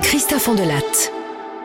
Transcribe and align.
Christophe. 0.00 0.48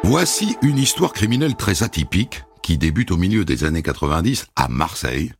Voici 0.04 0.58
une 0.64 0.80
histoire 0.80 1.14
criminelle 1.14 1.56
très 1.56 1.84
atypique 1.84 2.46
qui 2.64 2.80
débute 2.80 3.12
au 3.12 3.18
milieu 3.18 3.46
des 3.46 3.64
années 3.64 3.84
90 3.84 4.48
à 4.56 4.68
Marseille 4.68 5.32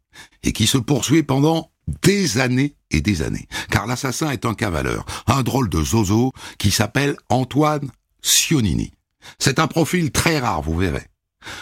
et 0.44 0.54
qui 0.54 0.68
se 0.68 0.78
poursuit 0.78 1.24
pendant 1.24 1.72
des 2.04 2.38
années 2.38 2.76
et 2.92 3.02
des 3.02 3.24
années. 3.24 3.48
Car 3.72 3.88
l'assassin 3.88 4.30
est 4.30 4.46
un 4.46 4.54
cavaleur, 4.54 5.06
un 5.26 5.42
drôle 5.42 5.70
de 5.70 5.82
zozo 5.82 6.34
qui 6.60 6.70
s'appelle 6.70 7.16
Antoine 7.30 7.90
Sionini. 8.22 8.92
C'est 9.40 9.58
un 9.58 9.68
profil 9.68 10.12
très 10.12 10.38
rare, 10.38 10.62
vous 10.62 10.78
verrez. 10.78 11.08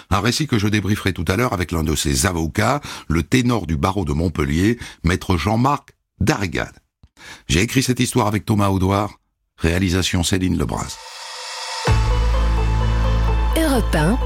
Un 0.10 0.20
récit 0.20 0.48
que 0.48 0.60
je 0.60 0.68
débrieferai 0.68 1.14
tout 1.14 1.26
à 1.30 1.38
l'heure 1.38 1.54
avec 1.54 1.72
l'un 1.72 1.84
de 1.84 1.96
ses 1.96 2.26
avocats, 2.26 2.82
le 3.08 3.24
ténor 3.24 3.68
du 3.68 3.78
barreau 3.78 4.04
de 4.04 4.12
Montpellier, 4.12 4.78
maître 5.06 5.38
Jean-Marc 5.38 5.96
Darrigade. 6.20 6.76
J'ai 7.48 7.62
écrit 7.62 7.84
cette 7.84 8.02
histoire 8.02 8.28
avec 8.28 8.44
Thomas 8.44 8.68
Audouard, 8.68 9.18
réalisation 9.58 10.24
Céline 10.24 10.58
Lebras. 10.58 10.98
Europe 13.58 13.96
1, 13.96 14.18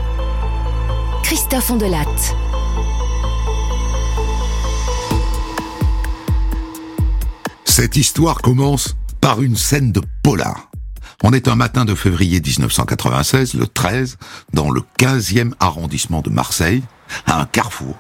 Christophe 1.23 1.69
Ondelatte. 1.69 2.35
Cette 7.65 7.95
histoire 7.95 8.41
commence 8.41 8.95
par 9.21 9.41
une 9.41 9.55
scène 9.55 9.91
de 9.91 10.01
polar. 10.23 10.69
On 11.23 11.31
est 11.33 11.47
un 11.47 11.55
matin 11.55 11.85
de 11.85 11.95
février 11.95 12.41
1996, 12.41 13.53
le 13.53 13.67
13, 13.67 14.17
dans 14.53 14.71
le 14.71 14.81
15e 14.97 15.53
arrondissement 15.59 16.21
de 16.21 16.29
Marseille, 16.29 16.81
à 17.27 17.39
un 17.39 17.45
carrefour. 17.45 17.95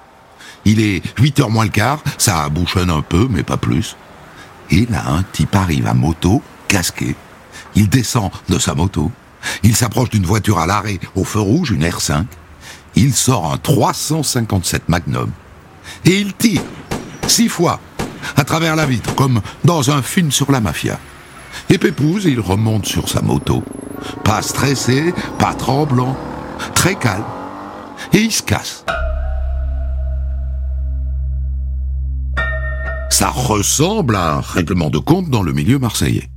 Il 0.65 0.81
est 0.81 1.03
8 1.19 1.39
heures 1.41 1.49
moins 1.49 1.65
le 1.65 1.69
quart, 1.69 2.01
ça 2.17 2.49
bouchonne 2.49 2.89
un 2.89 3.01
peu, 3.01 3.27
mais 3.29 3.43
pas 3.43 3.57
plus. 3.57 3.95
Et 4.71 4.85
là, 4.87 5.03
un 5.07 5.23
type 5.23 5.55
arrive 5.55 5.87
à 5.87 5.93
moto, 5.93 6.41
casqué. 6.69 7.15
Il 7.75 7.89
descend 7.89 8.31
de 8.47 8.57
sa 8.57 8.73
moto. 8.73 9.11
Il 9.63 9.75
s'approche 9.75 10.09
d'une 10.09 10.25
voiture 10.25 10.59
à 10.59 10.65
l'arrêt 10.65 10.99
au 11.15 11.25
feu 11.25 11.41
rouge, 11.41 11.71
une 11.71 11.83
R5. 11.83 12.23
Il 12.95 13.13
sort 13.13 13.51
un 13.51 13.57
357 13.57 14.87
Magnum. 14.87 15.31
Et 16.05 16.17
il 16.17 16.33
tire, 16.33 16.61
six 17.27 17.49
fois, 17.49 17.81
à 18.37 18.43
travers 18.45 18.75
la 18.75 18.85
vitre, 18.85 19.13
comme 19.15 19.41
dans 19.65 19.91
un 19.91 20.01
film 20.01 20.31
sur 20.31 20.51
la 20.51 20.61
mafia. 20.61 20.99
Et 21.69 21.77
Pépouze, 21.77 22.25
il 22.25 22.39
remonte 22.39 22.85
sur 22.85 23.09
sa 23.09 23.21
moto. 23.21 23.63
Pas 24.23 24.41
stressé, 24.41 25.13
pas 25.37 25.53
tremblant, 25.53 26.15
très 26.75 26.95
calme. 26.95 27.25
Et 28.13 28.19
il 28.19 28.31
se 28.31 28.43
casse. 28.43 28.85
Ça 33.09 33.29
ressemble 33.29 34.15
à 34.15 34.35
un 34.35 34.41
règlement 34.41 34.89
de 34.89 34.99
compte 34.99 35.29
dans 35.29 35.43
le 35.43 35.51
milieu 35.51 35.79
marseillais. 35.79 36.29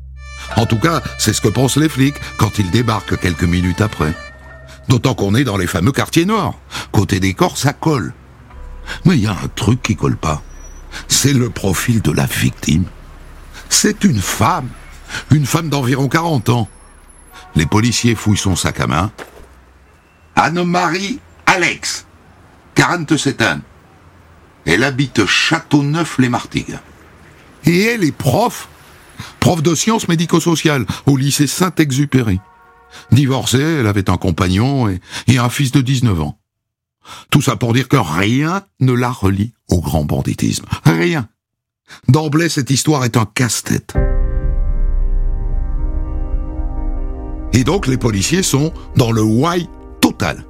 En 0.57 0.67
tout 0.67 0.79
cas, 0.79 1.03
c'est 1.19 1.33
ce 1.33 1.41
que 1.41 1.49
pensent 1.49 1.77
les 1.77 1.89
flics 1.89 2.17
quand 2.37 2.59
ils 2.59 2.71
débarquent 2.71 3.19
quelques 3.19 3.45
minutes 3.45 3.81
après. 3.81 4.15
D'autant 4.89 5.15
qu'on 5.15 5.35
est 5.35 5.45
dans 5.45 5.57
les 5.57 5.67
fameux 5.67 5.93
quartiers 5.93 6.27
noirs. 6.27 6.55
Côté 6.91 7.21
des 7.21 7.35
corps, 7.35 7.57
ça 7.57 7.73
colle. 7.73 8.13
Mais 9.05 9.17
il 9.17 9.23
y 9.23 9.27
a 9.27 9.33
un 9.33 9.49
truc 9.55 9.83
qui 9.83 9.97
colle 9.97 10.17
pas. 10.17 10.43
C'est 11.09 11.33
le 11.33 11.51
profil 11.51 12.03
de 12.03 12.13
la 12.13 12.27
victime. 12.27 12.85
C'est 13.69 14.05
une 14.05 14.21
femme. 14.21 14.69
Une 15.31 15.47
femme 15.47 15.69
d'environ 15.69 16.09
40 16.09 16.49
ans. 16.51 16.69
Les 17.55 17.67
policiers 17.67 18.15
fouillent 18.15 18.37
son 18.37 18.57
sac 18.57 18.81
à 18.81 18.87
main. 18.87 19.11
Anne-Marie 20.37 21.21
Alex, 21.47 22.07
47 22.75 23.43
ans. 23.43 23.61
Elle 24.65 24.85
habite 24.85 25.27
Châteauneuf-les-Martigues. 25.27 26.79
Et 27.65 27.85
elle 27.85 28.05
est 28.05 28.13
prof, 28.13 28.69
prof 29.41 29.63
de 29.63 29.75
sciences 29.75 30.09
médico-sociales 30.09 30.87
au 31.07 31.17
lycée 31.17 31.47
Saint-Exupéry. 31.47 32.41
Divorcée, 33.11 33.63
elle 33.81 33.87
avait 33.87 34.11
un 34.11 34.17
compagnon 34.17 34.89
et, 34.89 35.01
un 35.39 35.49
fils 35.49 35.73
de 35.73 35.81
19 35.81 36.21
ans. 36.21 36.39
Tout 37.31 37.43
ça 37.43 37.57
pour 37.57 37.73
dire 37.73 37.89
que 37.89 37.97
rien 37.97 38.63
ne 38.81 38.93
la 38.93 39.11
relie 39.11 39.55
au 39.69 39.81
grand 39.81 40.05
banditisme. 40.05 40.67
Rien. 40.85 41.29
D'emblée, 42.09 42.49
cette 42.49 42.71
histoire 42.71 43.05
est 43.05 43.17
un 43.17 43.27
casse-tête. 43.27 43.95
Et 47.55 47.65
donc, 47.65 47.87
les 47.87 47.99
policiers 47.99 48.43
sont 48.43 48.73
dans 48.97 49.11
le 49.11 49.23
why 49.23 49.69
total. 50.01 50.45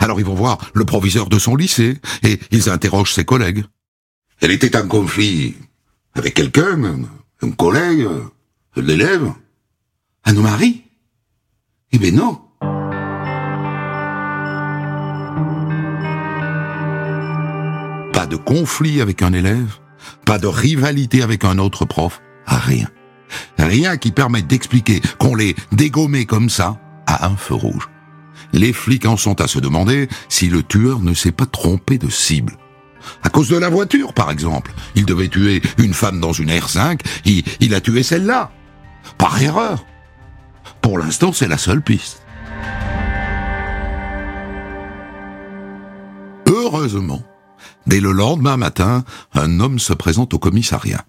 Alors 0.00 0.20
ils 0.20 0.26
vont 0.26 0.34
voir 0.34 0.58
le 0.74 0.84
proviseur 0.84 1.28
de 1.28 1.38
son 1.38 1.56
lycée 1.56 2.00
et 2.22 2.38
ils 2.50 2.70
interrogent 2.70 3.12
ses 3.12 3.24
collègues. 3.24 3.64
Elle 4.40 4.50
était 4.50 4.76
en 4.76 4.86
conflit 4.86 5.54
avec 6.14 6.34
quelqu'un, 6.34 6.76
un 7.44 7.50
collègue, 7.50 8.08
l'élève. 8.76 9.32
Anne-Marie 10.24 10.82
Eh 11.92 11.98
bien 11.98 12.12
non. 12.12 12.40
Pas 18.12 18.26
de 18.26 18.36
conflit 18.36 19.02
avec 19.02 19.20
un 19.20 19.34
élève, 19.34 19.78
pas 20.24 20.38
de 20.38 20.46
rivalité 20.46 21.22
avec 21.22 21.44
un 21.44 21.58
autre 21.58 21.84
prof, 21.84 22.22
rien. 22.46 22.88
Rien 23.58 23.96
qui 23.98 24.10
permette 24.10 24.46
d'expliquer 24.46 25.02
qu'on 25.18 25.34
l'ait 25.34 25.56
dégommé 25.72 26.24
comme 26.24 26.48
ça 26.48 26.80
à 27.06 27.26
un 27.26 27.36
feu 27.36 27.54
rouge. 27.54 27.90
Les 28.52 28.72
flics 28.72 29.06
en 29.06 29.16
sont 29.16 29.40
à 29.40 29.48
se 29.48 29.58
demander 29.58 30.08
si 30.28 30.48
le 30.48 30.62
tueur 30.62 31.00
ne 31.00 31.12
s'est 31.12 31.32
pas 31.32 31.46
trompé 31.46 31.98
de 31.98 32.08
cible. 32.08 32.56
À 33.22 33.30
cause 33.30 33.48
de 33.48 33.56
la 33.56 33.68
voiture, 33.68 34.12
par 34.12 34.30
exemple. 34.30 34.72
Il 34.94 35.04
devait 35.06 35.28
tuer 35.28 35.62
une 35.78 35.94
femme 35.94 36.20
dans 36.20 36.32
une 36.32 36.50
R5, 36.50 37.00
il, 37.24 37.44
il 37.60 37.74
a 37.74 37.80
tué 37.80 38.02
celle-là. 38.02 38.50
Par 39.18 39.40
erreur. 39.40 39.84
Pour 40.80 40.98
l'instant, 40.98 41.32
c'est 41.32 41.48
la 41.48 41.58
seule 41.58 41.82
piste. 41.82 42.24
Heureusement, 46.46 47.22
dès 47.86 48.00
le 48.00 48.12
lendemain 48.12 48.56
matin, 48.56 49.04
un 49.34 49.60
homme 49.60 49.78
se 49.78 49.92
présente 49.92 50.34
au 50.34 50.38
commissariat. 50.38 51.04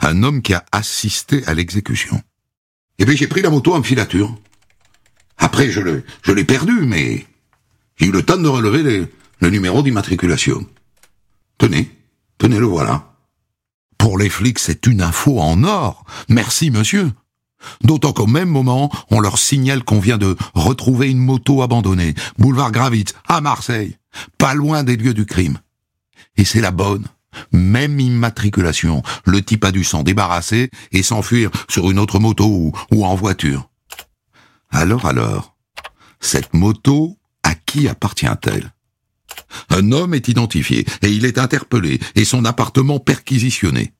Un 0.00 0.22
homme 0.22 0.42
qui 0.42 0.54
a 0.54 0.64
assisté 0.72 1.44
à 1.46 1.54
l'exécution. 1.54 2.20
Et 2.98 3.04
puis 3.04 3.16
j'ai 3.16 3.26
pris 3.26 3.42
la 3.42 3.50
moto 3.50 3.74
en 3.74 3.82
filature. 3.82 4.34
Après, 5.38 5.70
je 5.70 5.80
l'ai, 5.80 6.44
perdu, 6.44 6.82
mais 6.82 7.26
j'ai 7.96 8.06
eu 8.06 8.12
le 8.12 8.22
temps 8.22 8.36
de 8.36 8.48
relever 8.48 9.08
le 9.40 9.50
numéro 9.50 9.82
d'immatriculation. 9.82 10.66
Tenez, 11.62 11.88
tenez 12.38 12.58
le 12.58 12.66
voilà. 12.66 13.14
Pour 13.96 14.18
les 14.18 14.28
flics, 14.28 14.58
c'est 14.58 14.84
une 14.88 15.00
info 15.00 15.38
en 15.38 15.62
or. 15.62 16.04
Merci, 16.28 16.72
monsieur. 16.72 17.12
D'autant 17.84 18.12
qu'au 18.12 18.26
même 18.26 18.48
moment, 18.48 18.90
on 19.12 19.20
leur 19.20 19.38
signale 19.38 19.84
qu'on 19.84 20.00
vient 20.00 20.18
de 20.18 20.36
retrouver 20.54 21.08
une 21.08 21.20
moto 21.20 21.62
abandonnée, 21.62 22.14
boulevard 22.36 22.72
Gravitz, 22.72 23.14
à 23.28 23.40
Marseille, 23.40 23.96
pas 24.38 24.54
loin 24.54 24.82
des 24.82 24.96
lieux 24.96 25.14
du 25.14 25.24
crime. 25.24 25.58
Et 26.36 26.44
c'est 26.44 26.60
la 26.60 26.72
bonne. 26.72 27.06
Même 27.52 28.00
immatriculation. 28.00 29.04
Le 29.24 29.40
type 29.40 29.64
a 29.64 29.70
dû 29.70 29.84
s'en 29.84 30.02
débarrasser 30.02 30.68
et 30.90 31.04
s'enfuir 31.04 31.52
sur 31.68 31.88
une 31.92 32.00
autre 32.00 32.18
moto 32.18 32.44
ou, 32.44 32.72
ou 32.90 33.06
en 33.06 33.14
voiture. 33.14 33.70
Alors, 34.72 35.06
alors, 35.06 35.54
cette 36.18 36.54
moto, 36.54 37.18
à 37.44 37.54
qui 37.54 37.86
appartient-elle? 37.86 38.72
Un 39.70 39.92
homme 39.92 40.14
est 40.14 40.28
identifié 40.28 40.84
et 41.02 41.08
il 41.08 41.24
est 41.24 41.38
interpellé 41.38 42.00
et 42.14 42.24
son 42.24 42.44
appartement 42.44 42.98
perquisitionné. 42.98 43.92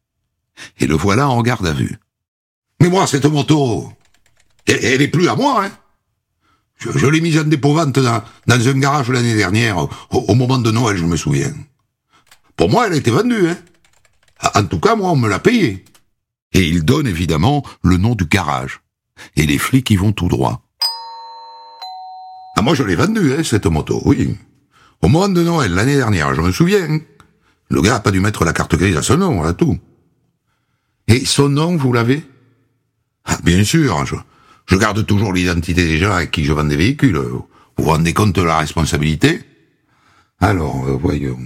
Et 0.78 0.87
le 0.87 0.94
voilà 0.94 1.28
en 1.28 1.43
garde 1.43 1.66
à 1.66 1.72
vue. 1.72 1.98
Mais 2.81 2.88
moi, 2.88 3.06
cette 3.06 3.26
moto, 3.26 3.93
elle, 4.66 4.84
elle 4.84 5.03
est 5.03 5.09
plus 5.09 5.28
à 5.28 5.37
moi, 5.37 5.65
hein 5.65 5.70
Je, 6.78 7.06
l'ai 7.06 7.20
mise 7.20 7.38
en 7.38 7.44
dépôt-vente 7.44 7.98
dans, 7.98 8.22
dans 8.47 8.69
un 8.69 8.78
garage 8.78 9.09
l'année 9.09 9.37
dernière, 9.37 9.78
au, 9.78 9.88
au 10.10 10.34
moment 10.34 10.59
de 10.59 10.70
Noël, 10.70 10.97
je 10.97 11.04
me 11.04 11.16
souviens. 11.16 11.53
Pour 12.56 12.70
moi, 12.70 12.87
elle 12.87 12.94
a 12.94 12.97
été 12.97 13.10
vendue, 13.10 13.49
hein 13.49 13.59
En 14.54 14.64
tout 14.64 14.81
cas, 14.81 14.94
moi, 14.94 15.10
on 15.10 15.16
me 15.16 15.28
l'a 15.28 15.38
payée. 15.38 15.84
Et 16.53 16.66
il 16.69 16.84
donne 16.84 17.06
évidemment 17.06 17.64
le 17.82 17.96
nom 17.96 18.14
du 18.14 18.26
garage. 18.26 18.81
Et 19.37 19.46
les 19.46 19.58
flics 19.58 19.90
y 19.90 19.96
vont 19.96 20.12
tout 20.12 20.28
droit. 20.28 20.62
Ah, 22.56 22.62
moi, 22.62 22.75
je 22.75 22.82
l'ai 22.82 22.94
vendue, 22.94 23.32
hein, 23.32 23.43
cette 23.43 23.67
moto, 23.67 24.02
oui. 24.05 24.37
Au 25.02 25.08
moment 25.08 25.28
de 25.28 25.43
Noël, 25.43 25.72
l'année 25.75 25.96
dernière, 25.96 26.34
je 26.34 26.40
me 26.40 26.52
souviens. 26.52 27.00
Le 27.70 27.82
gars 27.82 27.96
a 27.96 28.00
pas 28.00 28.10
dû 28.10 28.20
mettre 28.20 28.44
la 28.44 28.52
carte 28.52 28.76
grise 28.76 28.96
à 28.96 29.02
son 29.02 29.16
nom, 29.16 29.34
voilà 29.37 29.52
tout. 29.52 29.78
Et 31.08 31.25
son 31.25 31.49
nom, 31.49 31.76
vous 31.76 31.93
l'avez? 31.93 32.22
Ah, 33.25 33.38
Bien 33.43 33.64
sûr, 33.64 34.06
je, 34.06 34.14
je 34.66 34.76
garde 34.76 35.04
toujours 35.04 35.32
l'identité 35.32 35.84
des 35.84 35.99
gens 35.99 36.12
avec 36.12 36.31
qui 36.31 36.44
je 36.44 36.52
vends 36.52 36.64
des 36.64 36.76
véhicules. 36.76 37.16
Vous 37.16 37.46
vous 37.76 37.84
rendez 37.84 38.12
compte 38.12 38.34
de 38.34 38.43
la 38.43 38.58
responsabilité? 38.58 39.40
Alors, 40.40 40.87
euh, 40.87 40.96
voyons. 41.00 41.38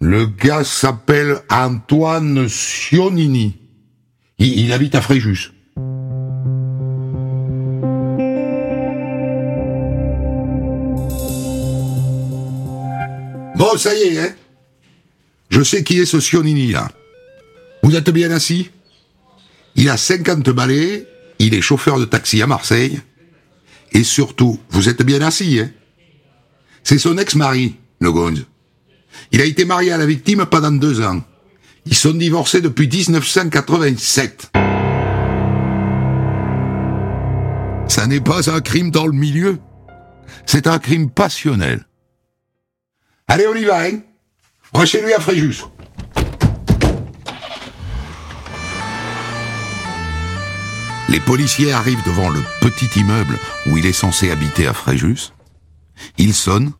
Le 0.00 0.26
gars 0.26 0.64
s'appelle 0.64 1.40
Antoine 1.48 2.48
Sionini. 2.48 3.56
Il 4.38 4.72
habite 4.72 4.94
à 4.94 5.00
Fréjus. 5.00 5.51
Bon, 13.56 13.76
ça 13.76 13.94
y 13.94 14.02
est, 14.02 14.20
hein 14.20 14.34
Je 15.50 15.62
sais 15.62 15.84
qui 15.84 15.98
est 15.98 16.06
ce 16.06 16.20
Sionini, 16.20 16.72
là. 16.72 16.90
Vous 17.82 17.94
êtes 17.96 18.10
bien 18.10 18.30
assis? 18.30 18.70
Il 19.74 19.88
a 19.88 19.96
50 19.96 20.48
balais, 20.50 21.06
il 21.38 21.54
est 21.54 21.60
chauffeur 21.60 21.98
de 21.98 22.04
taxi 22.04 22.42
à 22.42 22.46
Marseille. 22.46 23.00
Et 23.92 24.04
surtout, 24.04 24.58
vous 24.70 24.88
êtes 24.88 25.02
bien 25.02 25.20
assis, 25.20 25.60
hein 25.60 25.70
C'est 26.82 26.98
son 26.98 27.18
ex-mari, 27.18 27.76
le. 28.00 28.10
Il 29.30 29.40
a 29.40 29.44
été 29.44 29.64
marié 29.64 29.92
à 29.92 29.98
la 29.98 30.06
victime 30.06 30.46
pendant 30.46 30.72
deux 30.72 31.02
ans. 31.02 31.22
Ils 31.84 31.94
sont 31.94 32.12
divorcés 32.12 32.60
depuis 32.60 32.88
1987. 32.88 34.52
Ça 37.88 38.06
n'est 38.06 38.20
pas 38.20 38.50
un 38.50 38.60
crime 38.60 38.90
dans 38.90 39.06
le 39.06 39.12
milieu. 39.12 39.58
C'est 40.46 40.66
un 40.66 40.78
crime 40.78 41.10
passionnel. 41.10 41.84
Allez, 43.28 43.46
on 43.46 43.54
y 43.54 43.64
va, 43.64 43.84
hein 43.84 44.00
On 44.74 44.84
chez 44.84 45.02
lui 45.02 45.12
à 45.12 45.20
Fréjus. 45.20 45.64
Les 51.08 51.20
policiers 51.20 51.72
arrivent 51.72 52.04
devant 52.06 52.30
le 52.30 52.40
petit 52.60 53.00
immeuble 53.00 53.38
où 53.66 53.76
il 53.76 53.86
est 53.86 53.92
censé 53.92 54.30
habiter 54.30 54.66
à 54.66 54.72
Fréjus. 54.72 55.32
Ils 56.18 56.34
sonnent. 56.34 56.72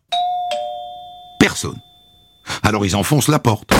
Personne. 1.39 1.79
Alors 2.63 2.85
ils 2.85 2.95
enfoncent 2.95 3.27
la 3.27 3.39
porte. 3.39 3.73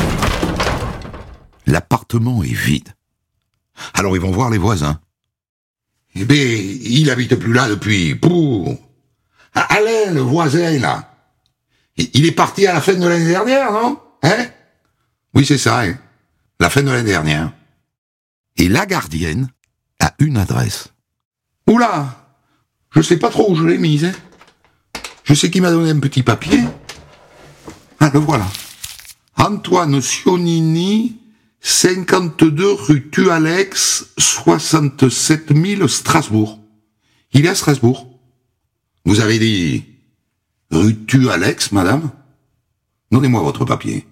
L'appartement 1.65 2.43
est 2.43 2.53
vide. 2.53 2.89
Alors 3.93 4.15
ils 4.15 4.21
vont 4.21 4.31
voir 4.31 4.49
les 4.49 4.57
voisins. 4.57 4.99
Eh 6.15 6.25
bien, 6.25 6.37
il 6.37 7.09
habite 7.09 7.35
plus 7.35 7.53
là 7.53 7.67
depuis... 7.67 8.13
Pouh. 8.13 8.77
Alain, 9.55 10.11
le 10.13 10.21
voisin, 10.21 10.79
là. 10.79 11.12
Il 11.97 12.25
est 12.25 12.31
parti 12.31 12.65
à 12.65 12.73
la 12.73 12.81
fin 12.81 12.93
de 12.93 13.07
l'année 13.07 13.27
dernière, 13.29 13.71
non? 13.71 13.99
Hein? 14.23 14.47
Oui, 15.33 15.45
c'est 15.45 15.57
ça, 15.57 15.81
hein 15.81 15.97
La 16.59 16.69
fin 16.69 16.81
de 16.81 16.89
l'année 16.89 17.09
dernière. 17.09 17.51
Et 18.57 18.67
la 18.67 18.85
gardienne 18.85 19.49
a 19.99 20.13
une 20.19 20.37
adresse. 20.37 20.89
Oula 21.67 22.27
Je 22.91 23.01
sais 23.01 23.17
pas 23.17 23.29
trop 23.29 23.51
où 23.51 23.55
je 23.55 23.65
l'ai 23.65 23.77
mise, 23.77 24.05
hein 24.05 24.13
Je 25.23 25.33
sais 25.33 25.49
qu'il 25.49 25.61
m'a 25.61 25.71
donné 25.71 25.91
un 25.91 25.99
petit 25.99 26.23
papier. 26.23 26.59
Ah, 27.99 28.09
le 28.13 28.19
voilà. 28.19 28.47
Antoine 29.37 30.01
Sionini, 30.01 31.19
52 31.61 32.71
rue 32.73 33.09
Tualex, 33.09 34.07
67 34.17 35.55
000 35.55 35.87
Strasbourg. 35.87 36.59
Il 37.33 37.45
est 37.45 37.49
à 37.49 37.55
Strasbourg. 37.55 38.19
Vous 39.05 39.19
avez 39.19 39.39
dit 39.39 39.85
rue 40.73 40.95
Tualex, 41.05 41.71
madame? 41.71 42.09
Donnez-moi 43.11 43.41
votre 43.41 43.63
papier. 43.63 44.07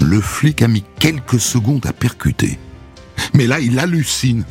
Le 0.00 0.20
flic 0.20 0.62
a 0.62 0.68
mis 0.68 0.84
quelques 0.98 1.40
secondes 1.40 1.84
à 1.86 1.92
percuter. 1.92 2.58
Mais 3.34 3.46
là, 3.46 3.60
il 3.60 3.78
hallucine. 3.78 4.44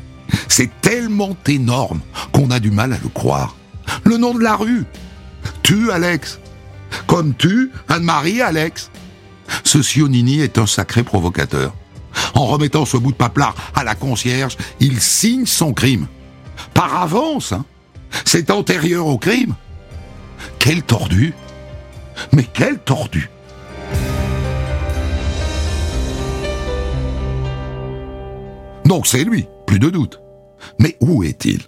C'est 0.47 0.69
tellement 0.81 1.35
énorme 1.47 2.01
qu'on 2.31 2.51
a 2.51 2.59
du 2.59 2.71
mal 2.71 2.93
à 2.93 2.99
le 3.01 3.09
croire. 3.09 3.55
Le 4.03 4.17
nom 4.17 4.33
de 4.33 4.43
la 4.43 4.55
rue. 4.55 4.85
Tu, 5.63 5.91
Alex. 5.91 6.39
Comme 7.07 7.33
tu, 7.33 7.71
Anne-Marie, 7.87 8.41
Alex. 8.41 8.91
Ce 9.63 9.81
Sionini 9.81 10.41
est 10.41 10.57
un 10.57 10.67
sacré 10.67 11.03
provocateur. 11.03 11.73
En 12.33 12.45
remettant 12.45 12.85
ce 12.85 12.97
bout 12.97 13.11
de 13.11 13.17
paplard 13.17 13.55
à 13.75 13.83
la 13.83 13.95
concierge, 13.95 14.57
il 14.79 15.01
signe 15.01 15.45
son 15.45 15.73
crime. 15.73 16.07
Par 16.75 17.01
avance, 17.01 17.53
hein. 17.53 17.65
C'est 18.25 18.51
antérieur 18.51 19.07
au 19.07 19.17
crime. 19.17 19.55
Quel 20.59 20.83
tordu. 20.83 21.33
Mais 22.31 22.45
quel 22.53 22.79
tordu. 22.79 23.29
Donc 28.85 29.07
c'est 29.07 29.23
lui, 29.23 29.47
plus 29.65 29.79
de 29.79 29.89
doute. 29.89 30.19
Mais 30.79 30.97
où 31.01 31.23
est-il? 31.23 31.63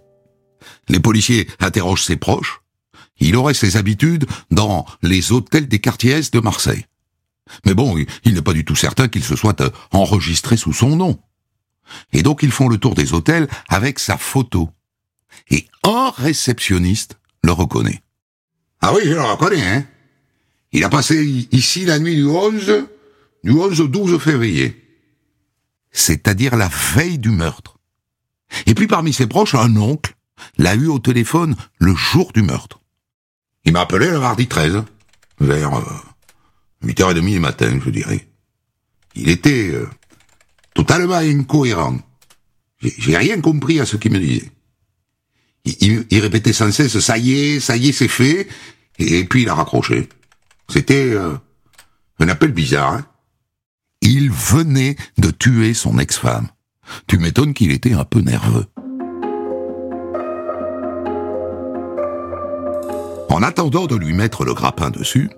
Les 0.90 1.00
policiers 1.00 1.48
interrogent 1.60 2.04
ses 2.04 2.18
proches. 2.18 2.62
Il 3.20 3.36
aurait 3.36 3.54
ses 3.54 3.78
habitudes 3.78 4.28
dans 4.52 4.86
les 5.02 5.32
hôtels 5.32 5.68
des 5.68 5.80
quartiers 5.80 6.22
de 6.32 6.40
Marseille. 6.40 6.86
Mais 7.66 7.74
bon, 7.74 7.98
il 8.24 8.34
n'est 8.34 8.42
pas 8.42 8.54
du 8.54 8.66
tout 8.66 8.76
certain 8.76 9.08
qu'il 9.08 9.24
se 9.24 9.36
soit 9.36 9.62
euh, 9.62 9.70
enregistré 9.92 10.58
sous 10.58 10.74
son 10.74 10.96
nom. 10.96 11.18
Et 12.12 12.22
donc 12.22 12.44
ils 12.44 12.52
font 12.52 12.68
le 12.68 12.78
tour 12.78 12.94
des 12.94 13.14
hôtels 13.14 13.48
avec 13.70 14.00
sa 14.00 14.18
photo. 14.18 14.70
Et 15.50 15.68
un 15.84 16.12
réceptionniste 16.16 17.18
le 17.44 17.52
reconnaît. 17.52 18.02
Ah 18.82 18.94
oui, 18.94 19.02
je 19.06 19.14
le 19.14 19.22
reconnais, 19.22 19.62
hein. 19.62 19.86
Il 20.72 20.84
a 20.84 20.90
passé 20.90 21.48
ici 21.52 21.86
la 21.86 22.00
nuit 22.00 22.16
du 22.16 22.26
11, 22.26 22.86
du 23.44 23.52
11 23.52 23.82
au 23.82 23.88
12 23.88 24.20
février. 24.20 24.84
C'est-à-dire 25.92 26.56
la 26.56 26.68
veille 26.68 27.18
du 27.18 27.30
meurtre. 27.30 27.78
Et 28.66 28.76
puis 28.76 28.88
parmi 28.88 29.14
ses 29.14 29.28
proches, 29.28 29.56
un 29.56 29.76
oncle 29.78 30.16
l'a 30.58 30.76
eu 30.76 30.88
au 30.88 31.00
téléphone 31.00 31.56
le 31.80 31.96
jour 31.96 32.32
du 32.34 32.42
meurtre. 32.42 32.82
Il 33.66 33.74
m'a 33.74 33.82
appelé 33.82 34.10
le 34.10 34.20
mardi 34.20 34.48
13, 34.48 34.84
vers 35.40 35.72
8h30 36.84 37.32
du 37.32 37.40
matin, 37.40 37.80
je 37.84 37.90
dirais. 37.90 38.28
Il 39.16 39.30
était 39.30 39.72
euh, 39.74 39.90
totalement 40.74 41.16
incohérent. 41.16 41.98
J'ai 42.82 43.18
rien 43.18 43.42
compris 43.42 43.80
à 43.80 43.86
ce 43.86 43.98
qu'il 43.98 44.12
me 44.12 44.20
disait. 44.20 44.52
Il, 45.80 46.20
répétait 46.20 46.54
sans 46.54 46.72
cesse 46.72 47.00
ça 47.00 47.18
y 47.18 47.34
est, 47.34 47.60
ça 47.60 47.76
y 47.76 47.90
est, 47.90 47.92
c'est 47.92 48.08
fait, 48.08 48.48
et, 49.00 49.24
puis 49.26 49.44
il 49.44 49.50
a 49.50 49.56
raccroché. 49.56 50.08
C'était 50.70 51.12
euh, 51.14 51.34
un 52.20 52.30
appel 52.30 52.52
bizarre. 52.52 52.94
Hein 52.94 53.06
il 54.02 54.32
venait 54.32 54.96
de 55.18 55.32
tuer 55.32 55.74
son 55.74 56.00
ex-femme. 56.00 56.48
Tu 57.08 57.18
m'étonnes 57.18 57.54
qu'il 57.54 57.72
était 57.72 57.94
un 57.94 58.06
peu 58.06 58.20
nerveux. 58.20 58.66
En 63.30 63.44
attendant 63.44 63.86
de 63.86 63.96
lui 63.96 64.14
mettre 64.14 64.46
le 64.46 64.54
grappin 64.54 64.90
dessus, 64.90 65.30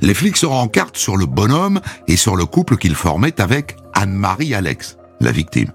les 0.00 0.14
flics 0.14 0.36
se 0.36 0.46
rencartent 0.46 0.96
sur 0.96 1.16
le 1.16 1.26
bonhomme 1.26 1.80
et 2.08 2.16
sur 2.16 2.34
le 2.34 2.46
couple 2.46 2.78
qu'il 2.78 2.94
formait 2.94 3.40
avec 3.40 3.76
Anne-Marie 3.92 4.54
Alex, 4.54 4.96
la 5.20 5.30
victime. 5.30 5.72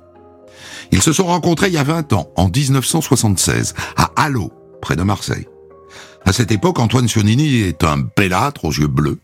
Ils 0.92 1.02
se 1.02 1.14
sont 1.14 1.26
rencontrés 1.26 1.68
il 1.68 1.74
y 1.74 1.78
a 1.78 1.84
20 1.84 2.14
ans, 2.14 2.30
en 2.36 2.50
1976, 2.50 3.74
à 3.96 4.12
Allo, 4.16 4.52
près 4.82 4.96
de 4.96 5.04
Marseille. 5.04 5.48
À 6.26 6.34
cette 6.34 6.52
époque, 6.52 6.80
Antoine 6.80 7.08
Sionini 7.08 7.62
est 7.62 7.84
un 7.84 7.98
bellâtre 8.16 8.66
aux 8.66 8.72
yeux 8.72 8.88
bleus. 8.88 9.20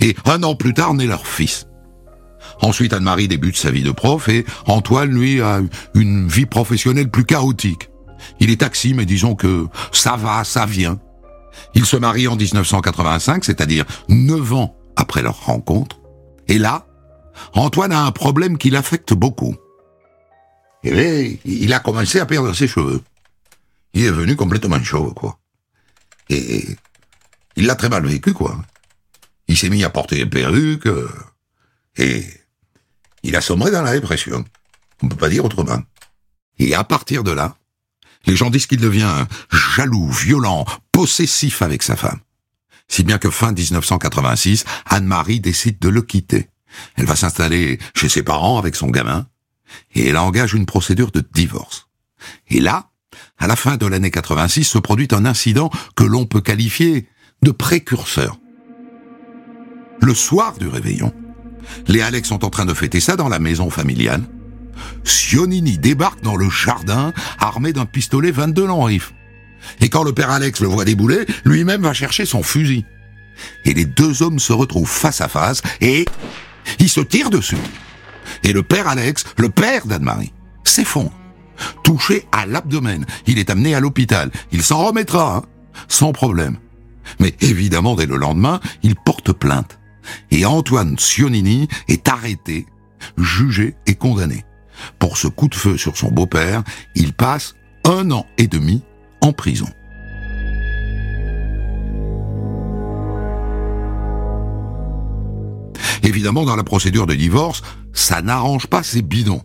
Et 0.00 0.16
un 0.24 0.42
an 0.42 0.54
plus 0.54 0.74
tard 0.74 0.94
naît 0.94 1.06
leur 1.06 1.26
fils. 1.26 1.66
Ensuite, 2.60 2.92
Anne-Marie 2.92 3.28
débute 3.28 3.56
sa 3.56 3.70
vie 3.70 3.82
de 3.82 3.90
prof 3.90 4.28
et 4.28 4.44
Antoine, 4.66 5.10
lui, 5.10 5.40
a 5.40 5.60
une 5.94 6.28
vie 6.28 6.46
professionnelle 6.46 7.10
plus 7.10 7.24
chaotique. 7.24 7.90
Il 8.40 8.50
est 8.50 8.60
taxi, 8.60 8.94
mais 8.94 9.06
disons 9.06 9.34
que 9.34 9.66
ça 9.92 10.16
va, 10.16 10.44
ça 10.44 10.66
vient. 10.66 10.98
Il 11.74 11.86
se 11.86 11.96
marie 11.96 12.28
en 12.28 12.36
1985, 12.36 13.44
c'est-à-dire 13.44 13.84
neuf 14.08 14.52
ans 14.52 14.76
après 14.96 15.22
leur 15.22 15.44
rencontre. 15.44 16.00
Et 16.48 16.58
là, 16.58 16.86
Antoine 17.54 17.92
a 17.92 18.04
un 18.04 18.10
problème 18.10 18.58
qui 18.58 18.70
l'affecte 18.70 19.12
beaucoup. 19.12 19.54
Et 20.84 20.92
bien, 20.92 21.36
il 21.44 21.72
a 21.72 21.80
commencé 21.80 22.20
à 22.20 22.26
perdre 22.26 22.52
ses 22.54 22.68
cheveux. 22.68 23.02
Il 23.94 24.04
est 24.04 24.10
venu 24.10 24.36
complètement 24.36 24.82
chauve, 24.82 25.14
quoi. 25.14 25.38
Et 26.28 26.64
il 27.56 27.66
l'a 27.66 27.74
très 27.74 27.88
mal 27.88 28.06
vécu, 28.06 28.32
quoi. 28.32 28.60
Il 29.48 29.56
s'est 29.56 29.70
mis 29.70 29.82
à 29.82 29.90
porter 29.90 30.16
des 30.16 30.26
perruques, 30.26 30.86
euh, 30.86 31.08
et 31.96 32.24
il 33.22 33.34
a 33.34 33.40
sombré 33.40 33.70
dans 33.70 33.82
la 33.82 33.92
dépression. 33.92 34.44
On 35.02 35.06
ne 35.06 35.10
peut 35.10 35.16
pas 35.16 35.28
dire 35.28 35.44
autrement. 35.44 35.82
Et 36.58 36.74
à 36.74 36.84
partir 36.84 37.24
de 37.24 37.30
là, 37.30 37.56
les 38.26 38.36
gens 38.36 38.50
disent 38.50 38.66
qu'il 38.66 38.80
devient 38.80 39.26
jaloux, 39.50 40.10
violent, 40.10 40.66
possessif 40.92 41.62
avec 41.62 41.82
sa 41.82 41.96
femme. 41.96 42.20
Si 42.88 43.04
bien 43.04 43.18
que 43.18 43.30
fin 43.30 43.52
1986, 43.52 44.64
Anne-Marie 44.86 45.40
décide 45.40 45.78
de 45.78 45.88
le 45.88 46.02
quitter. 46.02 46.48
Elle 46.96 47.06
va 47.06 47.16
s'installer 47.16 47.78
chez 47.94 48.08
ses 48.08 48.22
parents 48.22 48.58
avec 48.58 48.76
son 48.76 48.88
gamin, 48.88 49.26
et 49.94 50.08
elle 50.08 50.16
engage 50.16 50.54
une 50.54 50.66
procédure 50.66 51.10
de 51.10 51.22
divorce. 51.34 51.88
Et 52.48 52.60
là, 52.60 52.90
à 53.38 53.46
la 53.46 53.56
fin 53.56 53.76
de 53.76 53.86
l'année 53.86 54.10
86, 54.10 54.64
se 54.64 54.78
produit 54.78 55.08
un 55.12 55.24
incident 55.24 55.70
que 55.96 56.04
l'on 56.04 56.26
peut 56.26 56.40
qualifier 56.40 57.08
de 57.42 57.50
précurseur. 57.50 58.38
Le 60.00 60.14
soir 60.14 60.56
du 60.58 60.68
réveillon, 60.68 61.12
les 61.86 62.02
Alex 62.02 62.28
sont 62.28 62.44
en 62.44 62.50
train 62.50 62.66
de 62.66 62.74
fêter 62.74 63.00
ça 63.00 63.16
dans 63.16 63.28
la 63.28 63.38
maison 63.38 63.70
familiale. 63.70 64.22
Sionini 65.04 65.78
débarque 65.78 66.22
dans 66.22 66.36
le 66.36 66.48
jardin 66.48 67.12
armé 67.40 67.72
d'un 67.72 67.86
pistolet 67.86 68.30
22 68.30 68.66
longs 68.66 68.84
rifles. 68.84 69.14
Et 69.80 69.88
quand 69.88 70.04
le 70.04 70.12
père 70.12 70.30
Alex 70.30 70.60
le 70.60 70.68
voit 70.68 70.84
débouler, 70.84 71.26
lui-même 71.44 71.82
va 71.82 71.92
chercher 71.92 72.24
son 72.24 72.42
fusil. 72.42 72.84
Et 73.64 73.74
les 73.74 73.84
deux 73.84 74.22
hommes 74.22 74.38
se 74.38 74.52
retrouvent 74.52 74.88
face 74.88 75.20
à 75.20 75.28
face 75.28 75.62
et 75.80 76.04
ils 76.78 76.88
se 76.88 77.00
tirent 77.00 77.30
dessus. 77.30 77.56
Et 78.42 78.52
le 78.52 78.62
père 78.62 78.88
Alex, 78.88 79.24
le 79.36 79.48
père 79.48 79.86
d'Anne-Marie, 79.86 80.32
s'effondre. 80.64 81.12
Touché 81.82 82.26
à 82.32 82.46
l'abdomen, 82.46 83.04
il 83.26 83.38
est 83.38 83.50
amené 83.50 83.74
à 83.74 83.80
l'hôpital. 83.80 84.30
Il 84.52 84.62
s'en 84.62 84.84
remettra, 84.84 85.36
hein, 85.36 85.42
sans 85.88 86.12
problème. 86.12 86.58
Mais 87.18 87.34
évidemment, 87.40 87.94
dès 87.96 88.06
le 88.06 88.16
lendemain, 88.16 88.60
il 88.82 88.94
porte 88.94 89.32
plainte 89.32 89.78
et 90.30 90.44
Antoine 90.44 90.98
Sionini 90.98 91.68
est 91.88 92.08
arrêté 92.08 92.66
jugé 93.16 93.76
et 93.86 93.94
condamné. 93.94 94.44
Pour 94.98 95.16
ce 95.16 95.28
coup 95.28 95.48
de 95.48 95.54
feu 95.54 95.76
sur 95.76 95.96
son 95.96 96.10
beau-père, 96.10 96.62
il 96.94 97.12
passe 97.12 97.54
un 97.84 98.10
an 98.10 98.26
et 98.36 98.46
demi 98.46 98.82
en 99.20 99.32
prison. 99.32 99.68
Évidemment, 106.02 106.44
dans 106.44 106.56
la 106.56 106.64
procédure 106.64 107.06
de 107.06 107.14
divorce, 107.14 107.62
ça 107.92 108.22
n'arrange 108.22 108.66
pas 108.66 108.82
ses 108.82 109.02
bidons. 109.02 109.42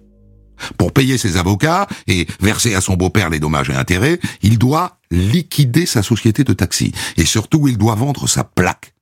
Pour 0.77 0.93
payer 0.93 1.17
ses 1.17 1.38
avocats 1.38 1.88
et 2.07 2.27
verser 2.39 2.75
à 2.75 2.81
son 2.81 2.95
beau-père 2.95 3.29
les 3.29 3.39
dommages 3.39 3.69
et 3.69 3.75
intérêts, 3.75 4.19
il 4.41 4.57
doit 4.57 5.00
liquider 5.12 5.86
sa 5.86 6.03
société 6.03 6.43
de 6.43 6.53
taxi. 6.53 6.93
Et 7.17 7.25
surtout, 7.25 7.67
il 7.67 7.77
doit 7.77 7.95
vendre 7.95 8.27
sa 8.27 8.43
plaque. 8.43 8.93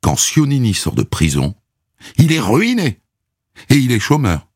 Quand 0.00 0.16
Sionini 0.16 0.74
sort 0.74 0.94
de 0.94 1.02
prison, 1.02 1.54
il 2.18 2.32
est 2.32 2.40
ruiné. 2.40 3.00
Et 3.68 3.76
il 3.76 3.92
est 3.92 4.00
chômeur. 4.00 4.48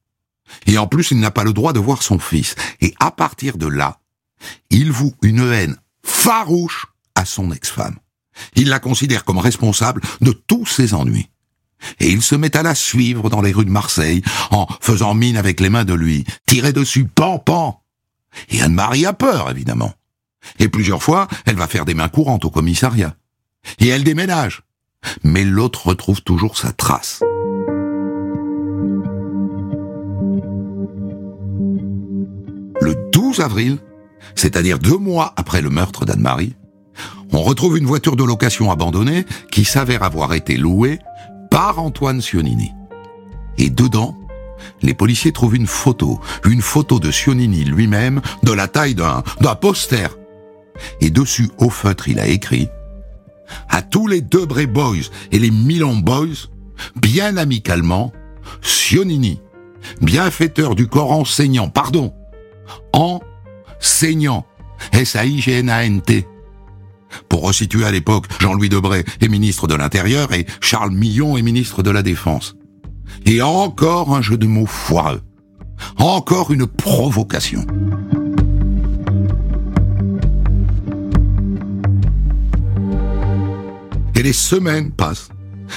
Et 0.66 0.78
en 0.78 0.86
plus, 0.86 1.10
il 1.10 1.18
n'a 1.18 1.30
pas 1.30 1.44
le 1.44 1.52
droit 1.52 1.72
de 1.72 1.78
voir 1.78 2.02
son 2.02 2.18
fils. 2.18 2.54
Et 2.80 2.94
à 3.00 3.10
partir 3.10 3.58
de 3.58 3.66
là, 3.66 4.00
il 4.70 4.92
voue 4.92 5.14
une 5.22 5.40
haine 5.52 5.76
farouche 6.04 6.86
à 7.14 7.24
son 7.24 7.52
ex-femme. 7.52 7.96
Il 8.54 8.68
la 8.68 8.78
considère 8.78 9.24
comme 9.24 9.38
responsable 9.38 10.02
de 10.20 10.32
tous 10.32 10.66
ses 10.66 10.94
ennuis. 10.94 11.30
Et 12.00 12.08
il 12.10 12.22
se 12.22 12.34
met 12.34 12.56
à 12.56 12.62
la 12.62 12.74
suivre 12.74 13.30
dans 13.30 13.42
les 13.42 13.52
rues 13.52 13.64
de 13.64 13.70
Marseille, 13.70 14.22
en 14.50 14.66
faisant 14.80 15.14
mine 15.14 15.36
avec 15.36 15.60
les 15.60 15.70
mains 15.70 15.84
de 15.84 15.94
lui, 15.94 16.24
tirer 16.46 16.72
dessus, 16.72 17.04
pan, 17.04 17.38
pan. 17.38 17.82
Et 18.50 18.62
Anne-Marie 18.62 19.06
a 19.06 19.12
peur, 19.12 19.50
évidemment. 19.50 19.92
Et 20.58 20.68
plusieurs 20.68 21.02
fois, 21.02 21.28
elle 21.44 21.56
va 21.56 21.66
faire 21.66 21.84
des 21.84 21.94
mains 21.94 22.08
courantes 22.08 22.44
au 22.44 22.50
commissariat. 22.50 23.16
Et 23.78 23.88
elle 23.88 24.04
déménage. 24.04 24.62
Mais 25.22 25.44
l'autre 25.44 25.88
retrouve 25.88 26.22
toujours 26.22 26.56
sa 26.56 26.72
trace. 26.72 27.22
Le 32.80 33.10
12 33.12 33.40
avril, 33.40 33.78
c'est-à-dire 34.34 34.78
deux 34.78 34.98
mois 34.98 35.32
après 35.36 35.62
le 35.62 35.70
meurtre 35.70 36.04
d'Anne-Marie, 36.04 36.54
on 37.32 37.42
retrouve 37.42 37.78
une 37.78 37.86
voiture 37.86 38.16
de 38.16 38.24
location 38.24 38.70
abandonnée 38.70 39.24
qui 39.50 39.64
s'avère 39.64 40.02
avoir 40.02 40.34
été 40.34 40.56
louée 40.56 40.98
par 41.56 41.78
Antoine 41.78 42.20
Sionini. 42.20 42.74
Et 43.56 43.70
dedans, 43.70 44.14
les 44.82 44.92
policiers 44.92 45.32
trouvent 45.32 45.56
une 45.56 45.66
photo, 45.66 46.20
une 46.44 46.60
photo 46.60 47.00
de 47.00 47.10
Sionini 47.10 47.64
lui-même 47.64 48.20
de 48.42 48.52
la 48.52 48.68
taille 48.68 48.94
d'un, 48.94 49.22
d'un 49.40 49.54
poster. 49.54 50.18
Et 51.00 51.08
dessus, 51.08 51.48
au 51.56 51.70
feutre, 51.70 52.10
il 52.10 52.20
a 52.20 52.26
écrit 52.26 52.68
à 53.70 53.80
tous 53.80 54.06
les 54.06 54.20
Debré 54.20 54.66
Boys 54.66 55.08
et 55.32 55.38
les 55.38 55.50
Milan 55.50 55.94
Boys, 55.94 56.50
bien 56.94 57.38
amicalement, 57.38 58.12
Sionini, 58.60 59.40
bienfaiteur 60.02 60.74
du 60.74 60.88
corps 60.88 61.12
enseignant, 61.12 61.70
pardon, 61.70 62.12
enseignant, 62.92 64.44
S-A-I-G-N-A-N-T, 64.92 66.26
pour 67.28 67.42
resituer 67.42 67.84
à 67.84 67.90
l'époque, 67.90 68.26
Jean-Louis 68.40 68.68
Debray 68.68 69.04
est 69.20 69.28
ministre 69.28 69.66
de 69.66 69.74
l'Intérieur 69.74 70.32
et 70.32 70.46
Charles 70.60 70.92
Millon 70.92 71.36
est 71.36 71.42
ministre 71.42 71.82
de 71.82 71.90
la 71.90 72.02
Défense. 72.02 72.56
Et 73.24 73.42
encore 73.42 74.14
un 74.14 74.22
jeu 74.22 74.36
de 74.36 74.46
mots 74.46 74.66
foireux. 74.66 75.22
Encore 75.98 76.52
une 76.52 76.66
provocation. 76.66 77.66
Et 84.14 84.22
les 84.22 84.32
semaines 84.32 84.92
passent, 84.92 85.28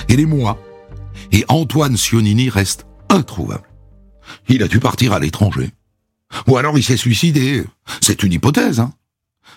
et 0.08 0.16
les 0.16 0.26
mois, 0.26 0.58
et 1.32 1.44
Antoine 1.50 1.98
Sionini 1.98 2.50
reste 2.50 2.86
introuvable. 3.10 3.70
Il 4.48 4.64
a 4.64 4.68
dû 4.68 4.80
partir 4.80 5.14
à 5.14 5.20
l'étranger. 5.20 5.72
Ou 6.48 6.58
alors 6.58 6.78
il 6.78 6.84
s'est 6.84 6.98
suicidé. 6.98 7.66
C'est 8.02 8.24
une 8.24 8.34
hypothèse, 8.34 8.80
hein. 8.80 8.94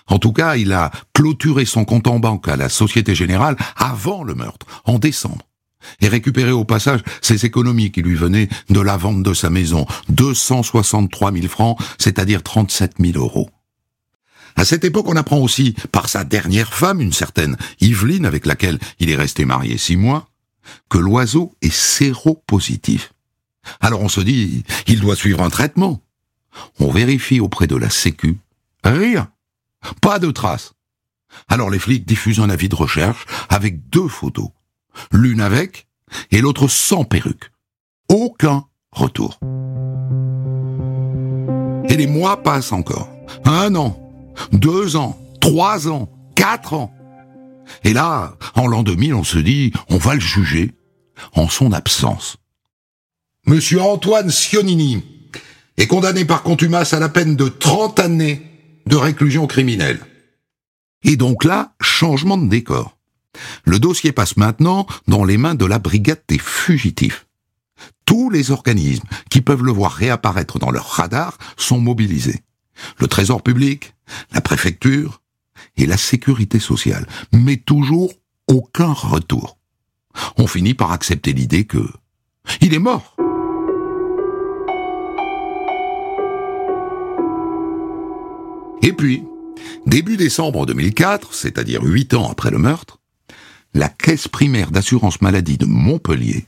En 0.07 0.19
tout 0.19 0.33
cas, 0.33 0.55
il 0.55 0.73
a 0.73 0.91
clôturé 1.13 1.65
son 1.65 1.85
compte 1.85 2.07
en 2.07 2.19
banque 2.19 2.47
à 2.47 2.57
la 2.57 2.69
Société 2.69 3.15
Générale 3.15 3.55
avant 3.75 4.23
le 4.23 4.35
meurtre, 4.35 4.65
en 4.85 4.99
décembre, 4.99 5.47
et 6.01 6.07
récupéré 6.07 6.51
au 6.51 6.65
passage 6.65 7.01
ses 7.21 7.45
économies 7.45 7.91
qui 7.91 8.01
lui 8.01 8.15
venaient 8.15 8.49
de 8.69 8.79
la 8.81 8.97
vente 8.97 9.23
de 9.23 9.33
sa 9.33 9.49
maison, 9.49 9.85
263 10.09 11.31
000 11.31 11.47
francs, 11.47 11.79
c'est-à-dire 11.97 12.43
37 12.43 12.95
000 12.99 13.17
euros. 13.17 13.49
À 14.55 14.65
cette 14.65 14.83
époque, 14.83 15.07
on 15.09 15.15
apprend 15.15 15.39
aussi, 15.39 15.75
par 15.91 16.09
sa 16.09 16.23
dernière 16.23 16.73
femme, 16.73 17.01
une 17.01 17.13
certaine 17.13 17.57
Yveline, 17.79 18.25
avec 18.25 18.45
laquelle 18.45 18.79
il 18.99 19.09
est 19.09 19.15
resté 19.15 19.45
marié 19.45 19.77
six 19.77 19.97
mois, 19.97 20.29
que 20.89 20.97
l'oiseau 20.97 21.55
est 21.61 21.73
séropositif. 21.73 23.13
Alors 23.79 24.01
on 24.01 24.09
se 24.09 24.21
dit, 24.21 24.63
il 24.87 24.99
doit 24.99 25.15
suivre 25.15 25.41
un 25.41 25.49
traitement. 25.49 26.01
On 26.79 26.91
vérifie 26.91 27.39
auprès 27.39 27.67
de 27.67 27.75
la 27.75 27.89
Sécu. 27.89 28.37
Rien. 28.83 29.29
Pas 30.01 30.19
de 30.19 30.31
traces. 30.31 30.73
Alors 31.47 31.69
les 31.69 31.79
flics 31.79 32.05
diffusent 32.05 32.39
un 32.39 32.49
avis 32.49 32.69
de 32.69 32.75
recherche 32.75 33.25
avec 33.49 33.89
deux 33.89 34.07
photos. 34.07 34.49
L'une 35.11 35.41
avec 35.41 35.87
et 36.31 36.41
l'autre 36.41 36.67
sans 36.67 37.03
perruque. 37.03 37.51
Aucun 38.09 38.65
retour. 38.91 39.39
Et 41.89 41.97
les 41.97 42.07
mois 42.07 42.43
passent 42.43 42.71
encore. 42.71 43.09
Un 43.45 43.75
an, 43.75 43.99
deux 44.51 44.95
ans, 44.95 45.19
trois 45.41 45.87
ans, 45.87 46.09
quatre 46.35 46.73
ans. 46.73 46.93
Et 47.83 47.93
là, 47.93 48.37
en 48.55 48.67
l'an 48.67 48.83
2000, 48.83 49.13
on 49.13 49.23
se 49.23 49.37
dit, 49.37 49.73
on 49.89 49.97
va 49.97 50.13
le 50.15 50.19
juger 50.19 50.71
en 51.33 51.47
son 51.47 51.71
absence. 51.71 52.37
Monsieur 53.45 53.81
Antoine 53.81 54.29
Sionini 54.29 55.03
est 55.77 55.87
condamné 55.87 56.25
par 56.25 56.43
contumace 56.43 56.93
à 56.93 56.99
la 56.99 57.09
peine 57.09 57.35
de 57.35 57.47
30 57.47 57.99
années 57.99 58.52
de 58.85 58.95
réclusion 58.95 59.47
criminelle. 59.47 59.99
Et 61.03 61.17
donc 61.17 61.43
là, 61.43 61.73
changement 61.81 62.37
de 62.37 62.47
décor. 62.47 62.97
Le 63.65 63.79
dossier 63.79 64.11
passe 64.11 64.37
maintenant 64.37 64.87
dans 65.07 65.23
les 65.23 65.37
mains 65.37 65.55
de 65.55 65.65
la 65.65 65.79
brigade 65.79 66.21
des 66.27 66.37
fugitifs. 66.37 67.25
Tous 68.05 68.29
les 68.29 68.51
organismes 68.51 69.07
qui 69.29 69.41
peuvent 69.41 69.63
le 69.63 69.71
voir 69.71 69.91
réapparaître 69.91 70.59
dans 70.59 70.71
leur 70.71 70.85
radar 70.85 71.37
sont 71.57 71.79
mobilisés. 71.79 72.43
Le 72.99 73.07
Trésor 73.07 73.41
public, 73.41 73.93
la 74.33 74.41
préfecture 74.41 75.21
et 75.77 75.85
la 75.85 75.97
sécurité 75.97 76.59
sociale. 76.59 77.07
Mais 77.31 77.57
toujours 77.57 78.13
aucun 78.47 78.93
retour. 78.93 79.57
On 80.37 80.47
finit 80.47 80.73
par 80.73 80.91
accepter 80.91 81.33
l'idée 81.33 81.65
que 81.65 81.87
il 82.61 82.73
est 82.73 82.79
mort. 82.79 83.12
Et 88.83 88.93
puis, 88.93 89.23
début 89.87 90.17
décembre 90.17 90.65
2004, 90.65 91.33
c'est-à-dire 91.33 91.81
huit 91.81 92.13
ans 92.13 92.29
après 92.29 92.51
le 92.51 92.59
meurtre, 92.59 92.99
la 93.73 93.89
caisse 93.89 94.27
primaire 94.27 94.69
d'assurance 94.69 95.21
maladie 95.21 95.57
de 95.57 95.65
Montpellier 95.65 96.45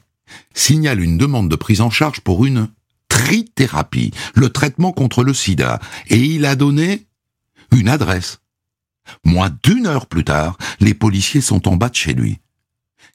signale 0.53 1.01
une 1.01 1.17
demande 1.17 1.49
de 1.49 1.55
prise 1.55 1.81
en 1.81 1.89
charge 1.89 2.21
pour 2.21 2.45
une 2.45 2.69
trithérapie, 3.07 4.11
le 4.33 4.49
traitement 4.49 4.91
contre 4.91 5.23
le 5.23 5.33
sida, 5.33 5.79
et 6.07 6.17
il 6.17 6.45
a 6.45 6.55
donné 6.55 7.07
une 7.71 7.89
adresse. 7.89 8.39
Moins 9.23 9.55
d'une 9.63 9.87
heure 9.87 10.07
plus 10.07 10.23
tard, 10.23 10.57
les 10.79 10.93
policiers 10.93 11.41
sont 11.41 11.67
en 11.67 11.75
bas 11.75 11.89
de 11.89 11.95
chez 11.95 12.13
lui. 12.13 12.39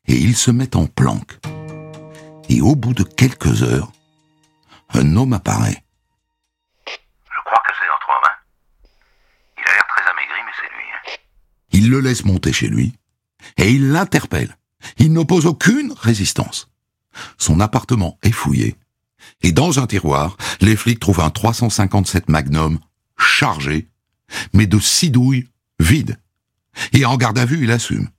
Et 0.07 0.17
ils 0.17 0.37
se 0.37 0.51
mettent 0.51 0.77
en 0.77 0.87
planque. 0.87 1.39
Et 2.49 2.61
au 2.61 2.75
bout 2.75 2.95
de 2.95 3.03
quelques 3.03 3.63
heures, 3.63 3.93
un 4.95 5.17
homme 5.17 5.33
apparaît. 5.33 5.85
Il 11.81 11.89
le 11.89 12.01
laisse 12.01 12.27
monter 12.27 12.53
chez 12.53 12.69
lui 12.69 12.93
et 13.57 13.71
il 13.71 13.93
l'interpelle. 13.93 14.59
Il 14.99 15.15
n'oppose 15.15 15.47
aucune 15.47 15.95
résistance. 15.99 16.69
Son 17.39 17.59
appartement 17.59 18.19
est 18.23 18.33
fouillé. 18.33 18.77
Et 19.41 19.53
dans 19.53 19.79
un 19.79 19.87
tiroir, 19.87 20.37
les 20.61 20.77
flics 20.77 21.01
trouvent 21.01 21.21
un 21.21 21.31
357 21.31 22.29
Magnum 22.29 22.81
chargé, 23.17 23.89
mais 24.53 24.67
de 24.67 24.79
six 24.79 25.09
douilles 25.09 25.49
vides. 25.79 26.19
Et 26.93 27.07
en 27.07 27.17
garde 27.17 27.39
à 27.39 27.47
vue, 27.47 27.65
il 27.65 27.71
assume. 27.71 28.11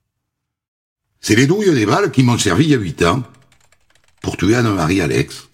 C'est 1.20 1.36
les 1.36 1.46
douilles 1.46 1.72
des 1.72 1.86
balles 1.86 2.10
qui 2.10 2.24
m'ont 2.24 2.40
servi 2.40 2.64
il 2.64 2.72
y 2.72 2.74
a 2.74 2.80
huit 2.80 3.04
ans 3.04 3.22
pour 4.24 4.38
tuer 4.38 4.56
Anne-Marie 4.56 5.02
Alex. 5.02 5.50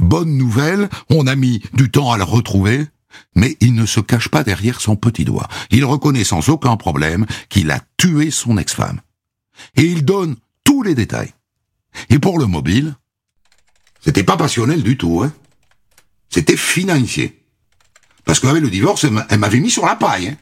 Bonne 0.00 0.36
nouvelle, 0.36 0.88
on 1.08 1.28
a 1.28 1.36
mis 1.36 1.62
du 1.72 1.88
temps 1.88 2.10
à 2.10 2.18
la 2.18 2.24
retrouver, 2.24 2.88
mais 3.34 3.56
il 3.60 3.74
ne 3.74 3.86
se 3.86 4.00
cache 4.00 4.28
pas 4.28 4.44
derrière 4.44 4.80
son 4.80 4.96
petit 4.96 5.24
doigt. 5.24 5.48
Il 5.70 5.84
reconnaît 5.84 6.24
sans 6.24 6.48
aucun 6.48 6.76
problème 6.76 7.26
qu'il 7.48 7.70
a 7.70 7.80
tué 7.96 8.30
son 8.30 8.58
ex-femme. 8.58 9.00
Et 9.76 9.82
il 9.82 10.04
donne 10.04 10.36
tous 10.64 10.82
les 10.82 10.94
détails. 10.94 11.32
Et 12.10 12.18
pour 12.18 12.38
le 12.38 12.46
mobile, 12.46 12.94
c'était 14.00 14.24
pas 14.24 14.36
passionnel 14.36 14.82
du 14.82 14.96
tout, 14.96 15.22
hein. 15.22 15.32
C'était 16.28 16.56
financier. 16.56 17.42
Parce 18.24 18.40
qu'avec 18.40 18.62
le 18.62 18.70
divorce, 18.70 19.04
elle 19.04 19.38
m'avait 19.38 19.60
mis 19.60 19.70
sur 19.70 19.86
la 19.86 19.96
paille, 19.96 20.28
hein. 20.28 20.36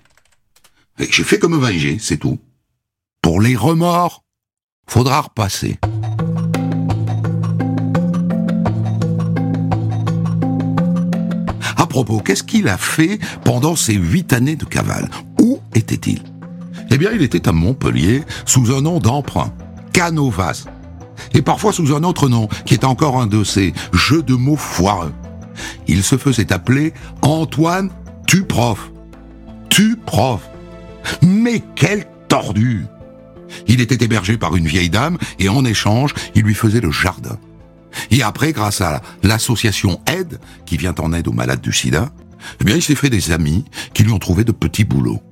Et 0.98 1.08
j'ai 1.10 1.24
fait 1.24 1.38
comme 1.38 1.58
venger, 1.58 1.98
c'est 1.98 2.18
tout. 2.18 2.38
Pour 3.20 3.40
les 3.40 3.56
remords, 3.56 4.24
faudra 4.86 5.22
repasser. 5.22 5.78
Qu'est-ce 12.24 12.42
qu'il 12.42 12.68
a 12.68 12.76
fait 12.76 13.18
pendant 13.44 13.76
ces 13.76 13.94
huit 13.94 14.32
années 14.32 14.56
de 14.56 14.64
cavale? 14.64 15.08
Où 15.40 15.60
était-il? 15.74 16.22
Eh 16.90 16.98
bien, 16.98 17.10
il 17.12 17.22
était 17.22 17.48
à 17.48 17.52
Montpellier 17.52 18.22
sous 18.44 18.72
un 18.72 18.80
nom 18.80 18.98
d'emprunt, 18.98 19.52
Canovas. 19.92 20.64
Et 21.32 21.42
parfois 21.42 21.72
sous 21.72 21.94
un 21.94 22.02
autre 22.02 22.28
nom, 22.28 22.48
qui 22.66 22.74
est 22.74 22.84
encore 22.84 23.20
un 23.20 23.26
de 23.26 23.44
ces 23.44 23.72
jeux 23.92 24.22
de 24.22 24.34
mots 24.34 24.56
foireux. 24.56 25.12
Il 25.86 26.02
se 26.02 26.16
faisait 26.16 26.52
appeler 26.52 26.92
Antoine 27.22 27.90
Tuprof. 28.26 28.90
Tuprof. 29.68 30.42
Mais 31.22 31.62
quel 31.76 32.06
tordu 32.28 32.86
Il 33.68 33.80
était 33.80 34.04
hébergé 34.04 34.36
par 34.36 34.56
une 34.56 34.66
vieille 34.66 34.90
dame 34.90 35.18
et 35.38 35.48
en 35.48 35.64
échange, 35.64 36.14
il 36.34 36.42
lui 36.42 36.54
faisait 36.54 36.80
le 36.80 36.90
jardin. 36.90 37.38
Et 38.10 38.22
après, 38.22 38.52
grâce 38.52 38.80
à 38.80 39.02
l'association 39.22 40.00
Aide, 40.06 40.40
qui 40.66 40.76
vient 40.76 40.94
en 40.98 41.12
aide 41.12 41.28
aux 41.28 41.32
malades 41.32 41.60
du 41.60 41.72
sida, 41.72 42.10
eh 42.60 42.64
bien, 42.64 42.76
il 42.76 42.82
s'est 42.82 42.94
fait 42.94 43.10
des 43.10 43.30
amis 43.30 43.64
qui 43.94 44.02
lui 44.02 44.12
ont 44.12 44.18
trouvé 44.18 44.44
de 44.44 44.52
petits 44.52 44.84
boulots. 44.84 45.22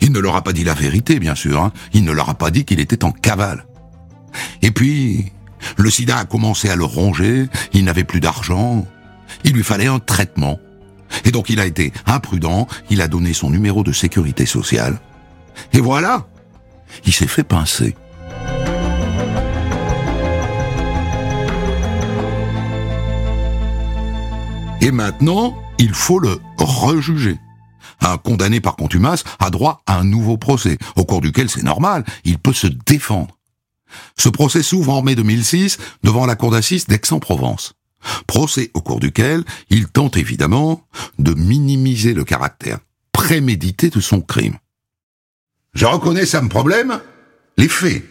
Il 0.00 0.12
ne 0.12 0.18
leur 0.18 0.36
a 0.36 0.42
pas 0.42 0.52
dit 0.52 0.64
la 0.64 0.74
vérité, 0.74 1.18
bien 1.18 1.34
sûr. 1.34 1.62
Hein. 1.62 1.72
Il 1.92 2.04
ne 2.04 2.12
leur 2.12 2.28
a 2.28 2.34
pas 2.34 2.50
dit 2.50 2.64
qu'il 2.64 2.80
était 2.80 3.04
en 3.04 3.12
cavale. 3.12 3.66
Et 4.62 4.70
puis, 4.70 5.32
le 5.76 5.90
sida 5.90 6.18
a 6.18 6.24
commencé 6.24 6.68
à 6.68 6.76
le 6.76 6.84
ronger, 6.84 7.48
il 7.72 7.84
n'avait 7.84 8.04
plus 8.04 8.20
d'argent, 8.20 8.86
il 9.44 9.52
lui 9.52 9.62
fallait 9.62 9.86
un 9.86 9.98
traitement. 9.98 10.58
Et 11.24 11.30
donc 11.30 11.48
il 11.50 11.60
a 11.60 11.66
été 11.66 11.92
imprudent, 12.06 12.66
il 12.90 13.00
a 13.00 13.08
donné 13.08 13.32
son 13.32 13.50
numéro 13.50 13.84
de 13.84 13.92
sécurité 13.92 14.46
sociale. 14.46 14.98
Et 15.72 15.80
voilà, 15.80 16.26
il 17.06 17.12
s'est 17.12 17.26
fait 17.26 17.44
pincer. 17.44 17.94
Et 24.84 24.92
maintenant, 24.92 25.56
il 25.78 25.94
faut 25.94 26.18
le 26.18 26.42
rejuger. 26.58 27.38
Un 28.02 28.18
condamné 28.18 28.60
par 28.60 28.76
contumace 28.76 29.24
a 29.38 29.48
droit 29.48 29.82
à 29.86 29.98
un 29.98 30.04
nouveau 30.04 30.36
procès, 30.36 30.76
au 30.94 31.06
cours 31.06 31.22
duquel 31.22 31.48
c'est 31.48 31.62
normal, 31.62 32.04
il 32.24 32.38
peut 32.38 32.52
se 32.52 32.66
défendre. 32.66 33.38
Ce 34.18 34.28
procès 34.28 34.62
s'ouvre 34.62 34.92
en 34.92 35.00
mai 35.00 35.14
2006 35.14 35.78
devant 36.02 36.26
la 36.26 36.36
cour 36.36 36.50
d'assises 36.50 36.86
d'Aix-en-Provence. 36.86 37.72
Procès 38.26 38.70
au 38.74 38.82
cours 38.82 39.00
duquel 39.00 39.42
il 39.70 39.86
tente 39.88 40.18
évidemment 40.18 40.86
de 41.18 41.32
minimiser 41.32 42.12
le 42.12 42.24
caractère 42.24 42.80
prémédité 43.10 43.88
de 43.88 44.00
son 44.00 44.20
crime. 44.20 44.58
Je 45.72 45.86
reconnais 45.86 46.26
ça 46.26 46.42
me 46.42 46.50
problème, 46.50 47.00
les 47.56 47.68
faits. 47.68 48.04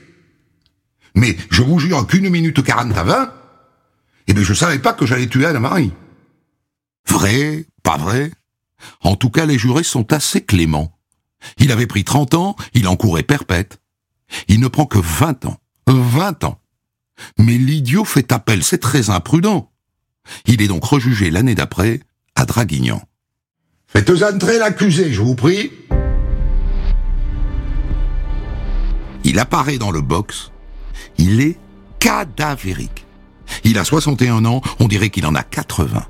Mais 1.14 1.38
je 1.52 1.62
vous 1.62 1.78
jure 1.78 2.08
qu'une 2.08 2.30
minute 2.30 2.64
quarante 2.64 2.98
à 2.98 3.04
vingt, 3.04 3.32
eh 4.26 4.34
bien 4.34 4.44
je 4.44 4.56
savais 4.56 4.80
pas 4.80 4.94
que 4.94 5.06
j'allais 5.06 5.28
tuer 5.28 5.46
Anna-Marie. 5.46 5.92
Vrai, 7.08 7.66
pas 7.84 7.98
vrai? 7.98 8.32
En 9.02 9.16
tout 9.16 9.30
cas, 9.30 9.46
les 9.46 9.58
jurés 9.58 9.84
sont 9.84 10.12
assez 10.14 10.42
cléments. 10.42 10.98
Il 11.58 11.72
avait 11.72 11.88
pris 11.88 12.04
30 12.04 12.34
ans, 12.36 12.56
il 12.74 12.88
encourait 12.88 13.24
perpète. 13.24 13.80
Il 14.48 14.60
ne 14.60 14.68
prend 14.68 14.86
que 14.86 15.00
20 15.00 15.46
ans. 15.46 15.58
20 15.88 16.44
ans. 16.46 16.60
Mais 17.38 17.58
l'idiot 17.58 18.06
fait 18.06 18.32
appel, 18.32 18.64
c'est 18.64 18.80
très 18.80 19.10
imprudent. 19.10 19.72
Il 20.46 20.62
est 20.62 20.68
donc 20.68 20.84
rejugé 20.84 21.30
l'année 21.30 21.56
d'après 21.56 22.00
à 22.36 22.46
Draguignan. 22.46 23.02
Faites 23.88 24.10
entrer 24.24 24.58
l'accusé, 24.58 25.14
je 25.14 25.22
vous 25.22 25.36
prie. 25.36 25.72
Il 29.24 29.40
apparaît 29.40 29.78
dans 29.78 29.92
le 29.92 30.02
box. 30.02 30.52
Il 31.18 31.42
est 31.42 31.58
cadavérique. 32.00 33.06
Il 33.64 33.78
a 33.78 33.86
61 33.86 34.46
ans, 34.46 34.62
on 34.80 34.88
dirait 34.88 35.10
qu'il 35.10 35.26
en 35.26 35.36
a 35.36 35.44
80. 35.44 36.06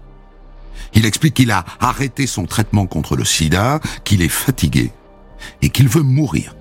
Il 0.96 1.06
explique 1.06 1.36
qu'il 1.36 1.52
a 1.52 1.66
arrêté 1.80 2.28
son 2.28 2.46
traitement 2.46 2.86
contre 2.86 3.16
le 3.16 3.26
sida, 3.26 3.80
qu'il 4.04 4.22
est 4.22 4.30
fatigué 4.30 4.92
et 5.62 5.70
qu'il 5.70 5.88
veut 5.88 6.04
mourir. 6.04 6.56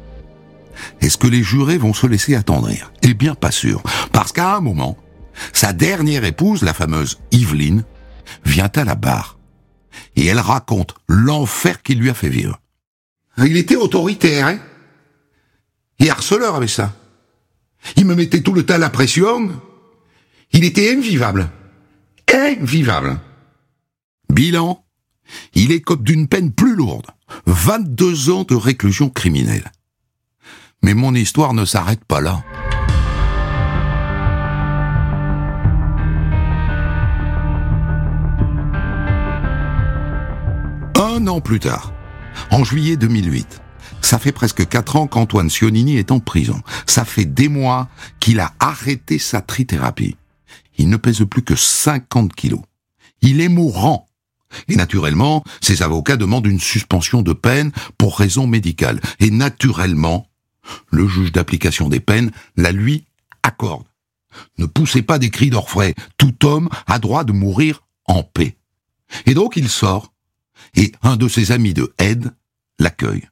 Est-ce 1.01 1.19
que 1.19 1.27
les 1.27 1.43
jurés 1.43 1.79
vont 1.79 1.95
se 1.95 2.07
laisser 2.07 2.35
attendrir? 2.35 2.93
Eh 3.03 3.15
bien 3.15 3.35
pas 3.35 3.51
sûr, 3.51 3.83
parce 4.13 4.33
qu'à 4.33 4.57
un 4.57 4.61
moment, 4.61 4.97
sa 5.53 5.73
dernière 5.73 6.25
épouse, 6.25 6.63
la 6.63 6.75
fameuse 6.75 7.19
Yveline, 7.31 7.85
vient 8.45 8.71
à 8.75 8.85
la 8.85 8.95
barre 8.95 9.39
et 10.17 10.27
elle 10.27 10.41
raconte 10.41 10.95
l'enfer 11.09 11.83
qu'il 11.83 11.99
lui 11.99 12.11
a 12.11 12.15
fait 12.15 12.29
vivre. 12.29 12.61
Il 13.39 13.57
était 13.57 13.77
autoritaire, 13.77 14.47
hein? 14.47 14.59
Et 15.99 16.11
harceleur 16.11 16.55
avec 16.55 16.69
ça. 16.69 16.95
Il 17.97 18.07
me 18.07 18.15
mettait 18.15 18.43
tout 18.43 18.53
le 18.53 18.65
temps 18.65 18.79
la 18.79 18.91
pression. 18.91 19.51
Il 20.53 20.65
était 20.65 20.93
invivable. 20.93 21.49
Invivable. 22.33 23.19
Bilan, 24.33 24.83
il 25.53 25.73
écope 25.73 26.03
d'une 26.03 26.27
peine 26.27 26.53
plus 26.53 26.75
lourde, 26.75 27.09
22 27.45 28.31
ans 28.31 28.45
de 28.45 28.55
réclusion 28.55 29.11
criminelle. 29.11 29.71
Mais 30.83 30.95
mon 30.95 31.15
histoire 31.15 31.53
ne 31.53 31.67
s'arrête 31.67 32.03
pas 32.07 32.23
là. 32.23 32.43
Un 40.95 41.27
an 41.27 41.43
plus 41.43 41.61
tard, 41.61 41.93
en 42.51 42.65
juillet 42.65 42.97
2008, 42.97 43.61
ça 44.01 44.19
fait 44.19 44.33
presque 44.33 44.67
quatre 44.67 44.97
ans 44.97 45.09
qu'Antoine 45.09 45.51
Sionini 45.51 45.99
est 45.99 46.11
en 46.11 46.21
prison. 46.21 46.63
Ça 46.87 47.05
fait 47.05 47.27
des 47.27 47.51
mois 47.51 47.91
qu'il 48.19 48.41
a 48.41 48.55
arrêté 48.61 49.19
sa 49.19 49.43
trithérapie. 49.43 50.17
Il 50.79 50.89
ne 50.89 50.97
pèse 50.97 51.23
plus 51.29 51.43
que 51.43 51.55
50 51.55 52.33
kilos. 52.35 52.63
Il 53.21 53.43
est 53.43 53.51
mourant. 53.51 54.09
Et 54.69 54.77
naturellement, 54.77 55.45
ses 55.61 55.83
avocats 55.83 56.17
demandent 56.17 56.47
une 56.47 56.61
suspension 56.61 57.23
de 57.23 57.33
peine 57.33 57.73
pour 57.99 58.19
raison 58.19 58.47
médicale. 58.47 59.01
Et 59.21 59.31
naturellement, 59.31 60.29
le 60.91 61.09
juge 61.09 61.33
d'application 61.33 61.89
des 61.89 62.01
peines 62.01 62.31
la 62.57 62.73
lui 62.73 63.05
accorde. 63.43 63.85
Ne 64.59 64.67
poussez 64.67 65.03
pas 65.03 65.19
des 65.19 65.31
cris 65.31 65.51
d'orfraie. 65.51 65.95
Tout 66.17 66.47
homme 66.47 66.69
a 66.87 66.99
droit 66.99 67.25
de 67.25 67.33
mourir 67.33 67.83
en 68.07 68.23
paix. 68.23 68.57
Et 69.27 69.35
donc 69.35 69.57
il 69.57 69.69
sort, 69.69 70.13
et 70.75 70.93
un 71.03 71.17
de 71.17 71.29
ses 71.29 71.53
amis 71.53 71.75
de 71.75 71.93
aide 71.99 72.33
l'accueille. 72.79 73.29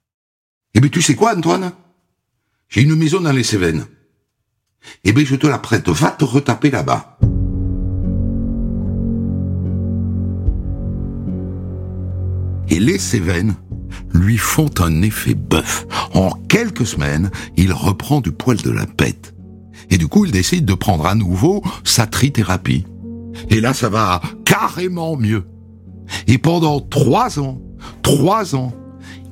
Eh 0.75 0.81
bien 0.81 0.91
tu 0.91 1.03
sais 1.03 1.15
quoi, 1.15 1.37
Antoine? 1.37 1.73
J'ai 2.69 2.83
une 2.83 2.95
maison 2.95 3.21
dans 3.21 3.33
les 3.33 3.45
Cévennes. 3.45 3.87
Eh 5.05 5.13
bien 5.13 5.25
je 5.25 5.37
te 5.37 5.47
la 5.47 5.59
prête, 5.59 5.89
va 5.89 6.11
te 6.11 6.25
retaper 6.25 6.71
là-bas. 6.71 7.19
Et 12.71 12.81
les 12.81 12.99
Cévennes 12.99 13.55
lui 14.13 14.39
font 14.39 14.71
un 14.79 15.03
effet 15.03 15.35
bœuf. 15.35 15.87
En 16.15 16.31
quelques 16.49 16.87
semaines, 16.87 17.31
il 17.57 17.73
reprend 17.73 18.21
du 18.21 18.33
poil 18.33 18.57
de 18.57 18.71
la 18.71 18.87
bête. 18.87 19.35
Et 19.91 19.99
du 19.99 20.09
coup, 20.09 20.25
il 20.25 20.33
décide 20.33 20.65
de 20.65 20.75
prendre 20.75 21.07
à 21.07 21.15
nouveau 21.15 21.63
sa 21.85 22.07
trithérapie. 22.07 22.87
Et 23.49 23.61
là, 23.61 23.75
ça 23.75 23.89
va 23.89 24.21
carrément 24.45 25.17
mieux. 25.17 25.47
Et 26.27 26.39
pendant 26.39 26.81
trois 26.81 27.39
ans, 27.39 27.61
trois 28.03 28.55
ans, 28.55 28.73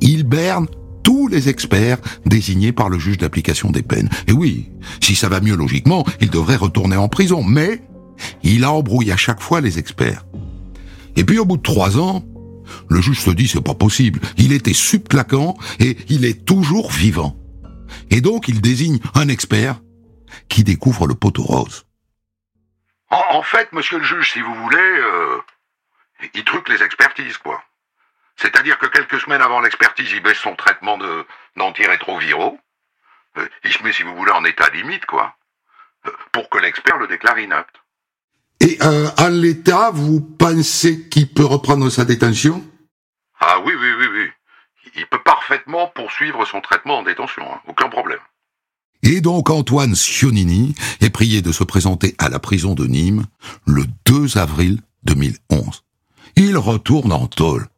il 0.01 0.25
berne 0.25 0.67
tous 1.03 1.29
les 1.29 1.49
experts 1.49 1.99
désignés 2.27 2.73
par 2.73 2.89
le 2.89 2.99
juge 2.99 3.19
d'application 3.19 3.71
des 3.71 3.83
peines. 3.83 4.11
Et 4.27 4.33
oui, 4.33 4.71
si 5.01 5.15
ça 5.15 5.29
va 5.29 5.41
mieux 5.41 5.57
logiquement, 5.57 6.05
il 6.21 6.31
devrait 6.31 6.57
retourner 6.57 6.97
en 6.97 7.09
prison. 7.09 7.43
Mais 7.43 7.83
il 8.43 8.65
embrouille 8.65 9.13
à 9.13 9.17
chaque 9.17 9.41
fois 9.41 9.61
les 9.61 9.79
experts. 9.79 10.27
Et 11.17 11.25
puis 11.25 11.39
au 11.39 11.45
bout 11.45 11.57
de 11.57 11.63
trois 11.63 11.99
ans, 11.99 12.25
le 12.89 13.01
juge 13.01 13.21
se 13.21 13.31
dit 13.31 13.49
c'est 13.49 13.65
pas 13.65 13.75
possible. 13.75 14.21
Il 14.37 14.53
était 14.53 14.73
subclaquant 14.73 15.57
et 15.79 15.97
il 16.09 16.25
est 16.25 16.45
toujours 16.45 16.91
vivant. 16.91 17.37
Et 18.11 18.21
donc 18.21 18.49
il 18.49 18.61
désigne 18.61 18.99
un 19.15 19.29
expert 19.29 19.81
qui 20.49 20.65
découvre 20.65 21.07
le 21.07 21.15
poteau 21.15 21.43
rose. 21.43 21.85
En, 23.11 23.43
fait, 23.43 23.73
monsieur 23.73 23.99
le 23.99 24.05
juge, 24.05 24.33
si 24.33 24.41
vous 24.43 24.55
voulez, 24.55 24.77
euh, 24.79 25.39
il 26.35 26.45
truque 26.45 26.69
les 26.69 26.83
expertises, 26.83 27.39
quoi. 27.39 27.63
C'est-à-dire 28.37 28.79
que 28.79 28.87
quelques 28.87 29.21
semaines 29.21 29.41
avant 29.41 29.61
l'expertise, 29.61 30.13
il 30.13 30.23
baisse 30.23 30.39
son 30.39 30.55
traitement 30.55 30.99
de 30.99 31.27
d'antirétroviraux. 31.57 32.59
Euh, 33.39 33.49
il 33.65 33.73
se 33.73 33.83
met, 33.83 33.93
si 33.93 34.03
vous 34.03 34.15
voulez, 34.15 34.33
en 34.33 34.45
état 34.45 34.69
limite, 34.71 35.07
quoi. 35.07 35.35
Euh, 36.07 36.13
pour 36.33 36.51
que 36.51 36.59
l'expert 36.59 36.99
le 36.99 37.07
déclare 37.07 37.39
inapte. 37.39 37.77
Et 38.61 38.79
euh, 38.83 39.09
en 39.19 39.29
l'état, 39.29 39.91
vous 39.93 40.21
pensez 40.21 41.09
qu'il 41.09 41.29
peut 41.29 41.45
reprendre 41.45 41.89
sa 41.91 42.05
détention? 42.05 42.65
Ah 43.41 43.59
oui, 43.65 43.73
oui, 43.79 43.89
oui, 43.99 44.07
oui. 44.13 44.27
Il 44.97 45.07
peut 45.07 45.23
parfaitement 45.25 45.91
poursuivre 45.95 46.45
son 46.45 46.61
traitement 46.61 46.99
en 46.99 47.03
détention, 47.03 47.45
hein. 47.45 47.61
aucun 47.69 47.89
problème. 47.89 48.19
Et 49.05 49.21
donc 49.21 49.49
Antoine 49.49 49.95
Sionini 49.95 50.75
est 51.01 51.11
prié 51.11 51.41
de 51.41 51.53
se 51.53 51.63
présenter 51.63 52.17
à 52.19 52.29
la 52.29 52.41
prison 52.41 52.75
de 52.75 52.87
Nîmes 52.87 53.27
le 53.65 53.85
2 54.07 54.39
avril 54.39 54.81
2011. 55.05 55.85
Il 56.35 56.57
retourne 56.57 57.13
en 57.13 57.29
tôle. 57.29 57.69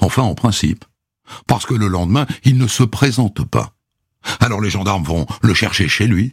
Enfin, 0.00 0.22
en 0.22 0.34
principe. 0.34 0.84
Parce 1.46 1.66
que 1.66 1.74
le 1.74 1.88
lendemain, 1.88 2.26
il 2.44 2.56
ne 2.56 2.66
se 2.66 2.82
présente 2.82 3.44
pas. 3.44 3.72
Alors 4.40 4.60
les 4.60 4.70
gendarmes 4.70 5.04
vont 5.04 5.26
le 5.42 5.54
chercher 5.54 5.88
chez 5.88 6.06
lui. 6.06 6.32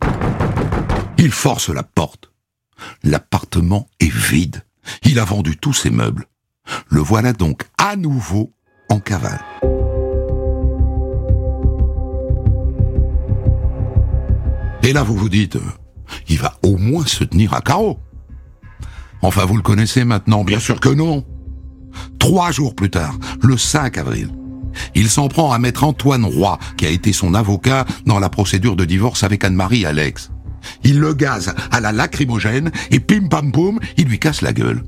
Il 1.18 1.32
force 1.32 1.70
la 1.70 1.84
porte. 1.84 2.32
L'appartement 3.04 3.88
est 4.00 4.12
vide. 4.12 4.64
Il 5.04 5.20
a 5.20 5.26
vendu 5.26 5.58
tous 5.58 5.74
ses 5.74 5.90
meubles. 5.90 6.26
Le 6.90 7.00
voilà 7.00 7.34
donc 7.34 7.64
à 7.78 7.96
nouveau 7.96 8.54
en 8.90 9.00
cavale. 9.00 9.44
Et 14.84 14.94
là, 14.94 15.02
vous 15.02 15.16
vous 15.16 15.30
dites, 15.30 15.58
il 16.28 16.38
va 16.38 16.58
au 16.64 16.78
moins 16.78 17.06
se 17.06 17.24
tenir 17.24 17.54
à 17.54 17.62
carreau. 17.62 18.00
Enfin, 19.24 19.46
vous 19.46 19.56
le 19.56 19.64
connaissez 19.64 20.04
maintenant, 20.04 20.44
bien 20.44 20.60
sûr 20.60 20.80
que 20.80 20.90
non. 20.90 21.26
Trois 22.20 22.52
jours 22.52 22.76
plus 22.76 22.92
tard, 22.92 23.18
le 23.42 23.58
5 23.58 23.98
avril, 23.98 24.30
il 24.94 25.10
s'en 25.10 25.28
prend 25.28 25.52
à 25.52 25.58
maître 25.58 25.84
Antoine 25.84 26.26
Roy, 26.26 26.60
qui 26.78 26.86
a 26.86 26.90
été 26.90 27.14
son 27.14 27.34
avocat 27.34 27.86
dans 28.06 28.20
la 28.20 28.30
procédure 28.30 28.76
de 28.76 28.86
divorce 28.86 29.24
avec 29.24 29.44
Anne-Marie 29.44 29.86
Alex. 29.86 30.32
Il 30.84 31.00
le 31.00 31.14
gaze 31.14 31.54
à 31.72 31.80
la 31.80 31.92
lacrymogène 31.92 32.72
et 32.92 33.00
pim 33.00 33.28
pam 33.30 33.52
poum, 33.52 33.80
il 33.98 34.08
lui 34.08 34.20
casse 34.20 34.42
la 34.42 34.54
gueule. 34.54 34.84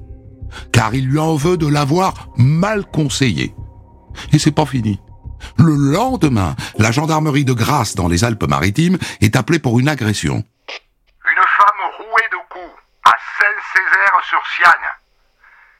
Car 0.72 0.94
il 0.94 1.08
lui 1.08 1.20
en 1.20 1.36
veut 1.36 1.58
de 1.58 1.68
l'avoir 1.68 2.30
mal 2.38 2.86
conseillé. 2.86 3.54
Et 4.34 4.40
c'est 4.40 4.52
pas 4.52 4.66
fini. 4.66 5.00
Le 5.58 5.76
lendemain, 5.76 6.56
la 6.78 6.92
gendarmerie 6.92 7.46
de 7.46 7.54
Grasse 7.54 7.96
dans 7.96 8.08
les 8.08 8.24
Alpes-Maritimes 8.24 8.98
est 9.22 9.36
appelée 9.36 9.60
pour 9.60 9.80
une 9.80 9.90
agression. 9.90 10.44
Une 10.68 11.46
femme 11.58 11.84
rouée 11.98 12.30
de 12.32 12.38
coups 12.50 12.82
à 13.06 13.14
Saint-Césaire-sur-Siagne. 13.40 14.90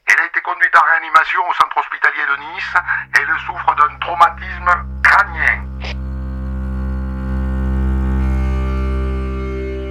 Elle 0.06 0.20
a 0.20 0.26
été 0.26 0.40
conduite 0.40 0.74
en 0.76 0.86
réanimation 0.92 1.40
au 1.48 1.54
centre 1.54 1.76
hospitalier 1.76 2.24
de 2.30 2.54
Nice. 2.54 2.74
Elle 3.14 3.34
souffre 3.46 3.74
d'un 3.76 3.98
traumatisme 3.98 4.70
crânien. 5.02 5.67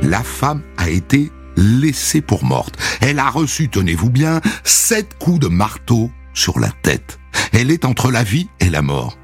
La 0.02 0.24
femme 0.24 0.62
a 0.78 0.90
été 0.90 1.32
laissée 1.56 2.22
pour 2.22 2.46
morte. 2.46 2.78
Elle 3.02 3.20
a 3.20 3.30
reçu, 3.30 3.70
tenez-vous 3.70 4.10
bien, 4.10 4.42
sept 4.64 5.18
coups 5.18 5.40
de 5.40 5.48
marteau 5.48 6.12
sur 6.34 6.60
la 6.60 6.70
tête. 6.84 7.20
Elle 7.52 7.72
est 7.72 7.86
entre 7.86 8.12
la 8.12 8.24
vie 8.24 8.48
et 8.60 8.70
la 8.70 8.82
mort. 8.82 9.18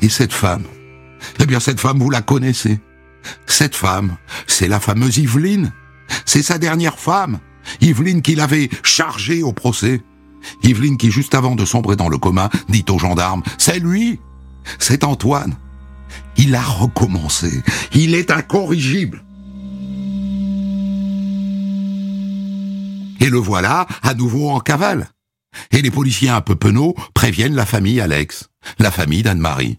Et 0.00 0.08
cette 0.08 0.32
femme 0.32 0.64
Eh 1.40 1.46
bien, 1.46 1.60
cette 1.60 1.80
femme, 1.80 1.98
vous 1.98 2.10
la 2.10 2.22
connaissez. 2.22 2.80
Cette 3.46 3.74
femme, 3.74 4.16
c'est 4.46 4.68
la 4.68 4.80
fameuse 4.80 5.18
Yveline. 5.18 5.72
C'est 6.26 6.42
sa 6.42 6.58
dernière 6.58 6.98
femme. 6.98 7.38
Yveline 7.80 8.20
qui 8.20 8.34
l'avait 8.34 8.68
chargée 8.82 9.42
au 9.42 9.52
procès. 9.52 10.02
Yveline 10.62 10.96
qui, 10.96 11.10
juste 11.10 11.34
avant 11.34 11.54
de 11.54 11.64
sombrer 11.64 11.96
dans 11.96 12.08
le 12.08 12.18
coma, 12.18 12.50
dit 12.68 12.84
aux 12.90 12.98
gendarmes, 12.98 13.42
c'est 13.58 13.78
lui, 13.78 14.20
c'est 14.78 15.04
Antoine. 15.04 15.54
Il 16.36 16.54
a 16.54 16.62
recommencé. 16.62 17.62
Il 17.92 18.14
est 18.14 18.30
incorrigible. 18.30 19.23
Et 23.24 23.30
le 23.30 23.38
voilà, 23.38 23.86
à 24.02 24.12
nouveau 24.12 24.50
en 24.50 24.60
cavale. 24.60 25.08
Et 25.70 25.80
les 25.80 25.90
policiers 25.90 26.28
un 26.28 26.42
peu 26.42 26.56
penauds 26.56 26.94
préviennent 27.14 27.54
la 27.54 27.64
famille 27.64 27.98
Alex, 27.98 28.50
la 28.78 28.90
famille 28.90 29.22
d'Anne-Marie. 29.22 29.78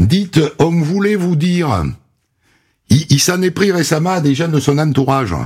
Dites, 0.00 0.40
homme 0.58 0.82
voulait 0.82 1.14
vous 1.14 1.36
dire, 1.36 1.84
il, 2.88 3.06
il 3.08 3.20
s'en 3.20 3.40
est 3.42 3.52
pris 3.52 3.70
récemment 3.70 4.14
à 4.14 4.20
des 4.20 4.34
jeunes 4.34 4.50
de 4.50 4.58
son 4.58 4.78
entourage. 4.78 5.36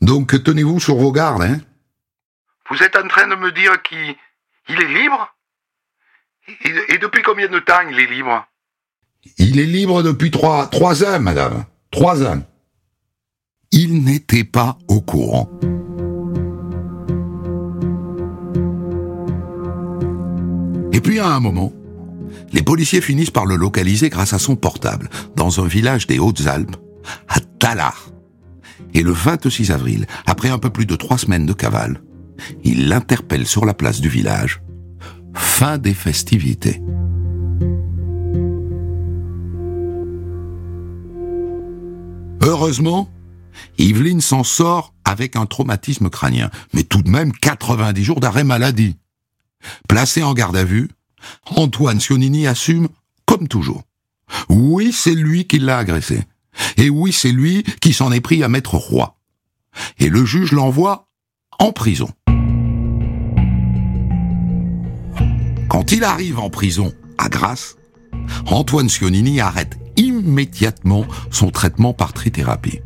Donc 0.00 0.42
tenez-vous 0.42 0.80
sur 0.80 0.96
vos 0.96 1.12
gardes, 1.12 1.42
hein. 1.42 1.60
Vous 2.70 2.82
êtes 2.82 2.96
en 2.96 3.06
train 3.06 3.28
de 3.28 3.34
me 3.34 3.52
dire 3.52 3.82
qu'il 3.82 4.14
il 4.70 4.80
est 4.80 5.00
libre? 5.02 5.34
Et, 6.64 6.94
et 6.94 6.98
depuis 6.98 7.22
combien 7.22 7.48
de 7.48 7.58
temps 7.58 7.86
il 7.90 8.00
est 8.00 8.10
libre? 8.10 8.46
Il 9.36 9.60
est 9.60 9.66
libre 9.66 10.02
depuis 10.02 10.30
trois, 10.30 10.68
trois 10.68 11.04
ans, 11.04 11.20
madame. 11.20 11.66
Trois 11.90 12.22
ans. 12.22 12.42
Il 13.72 14.04
n'était 14.04 14.44
pas 14.44 14.78
au 14.88 15.02
courant. 15.02 15.50
Et 20.98 21.00
puis 21.00 21.20
à 21.20 21.28
un 21.28 21.38
moment, 21.38 21.72
les 22.52 22.64
policiers 22.64 23.00
finissent 23.00 23.30
par 23.30 23.46
le 23.46 23.54
localiser 23.54 24.08
grâce 24.08 24.32
à 24.32 24.40
son 24.40 24.56
portable, 24.56 25.08
dans 25.36 25.60
un 25.60 25.68
village 25.68 26.08
des 26.08 26.18
Hautes-Alpes, 26.18 26.74
à 27.28 27.38
Tallard. 27.60 28.10
Et 28.94 29.04
le 29.04 29.12
26 29.12 29.70
avril, 29.70 30.08
après 30.26 30.48
un 30.48 30.58
peu 30.58 30.70
plus 30.70 30.86
de 30.86 30.96
trois 30.96 31.16
semaines 31.16 31.46
de 31.46 31.52
cavale, 31.52 32.02
il 32.64 32.88
l'interpelle 32.88 33.46
sur 33.46 33.64
la 33.64 33.74
place 33.74 34.00
du 34.00 34.08
village. 34.08 34.60
Fin 35.34 35.78
des 35.78 35.94
festivités. 35.94 36.82
Heureusement, 42.42 43.08
Yveline 43.78 44.20
s'en 44.20 44.42
sort 44.42 44.94
avec 45.04 45.36
un 45.36 45.46
traumatisme 45.46 46.10
crânien, 46.10 46.50
mais 46.74 46.82
tout 46.82 47.02
de 47.02 47.08
même 47.08 47.30
90 47.30 48.02
jours 48.02 48.18
d'arrêt 48.18 48.42
maladie. 48.42 48.96
Placé 49.88 50.22
en 50.22 50.34
garde 50.34 50.56
à 50.56 50.64
vue, 50.64 50.88
Antoine 51.46 52.00
Sionini 52.00 52.46
assume 52.46 52.88
comme 53.26 53.48
toujours. 53.48 53.82
Oui, 54.48 54.92
c'est 54.92 55.14
lui 55.14 55.46
qui 55.46 55.58
l'a 55.58 55.78
agressé. 55.78 56.24
Et 56.76 56.90
oui, 56.90 57.12
c'est 57.12 57.32
lui 57.32 57.62
qui 57.80 57.92
s'en 57.92 58.12
est 58.12 58.20
pris 58.20 58.42
à 58.42 58.48
Maître 58.48 58.76
Roi. 58.76 59.16
Et 59.98 60.08
le 60.08 60.24
juge 60.24 60.52
l'envoie 60.52 61.08
en 61.58 61.72
prison. 61.72 62.08
Quand 65.68 65.92
il 65.92 66.04
arrive 66.04 66.38
en 66.38 66.50
prison 66.50 66.92
à 67.18 67.28
Grasse, 67.28 67.76
Antoine 68.46 68.88
Sionini 68.88 69.40
arrête 69.40 69.78
immédiatement 69.96 71.04
son 71.30 71.50
traitement 71.50 71.92
par 71.92 72.12
trithérapie. 72.12 72.80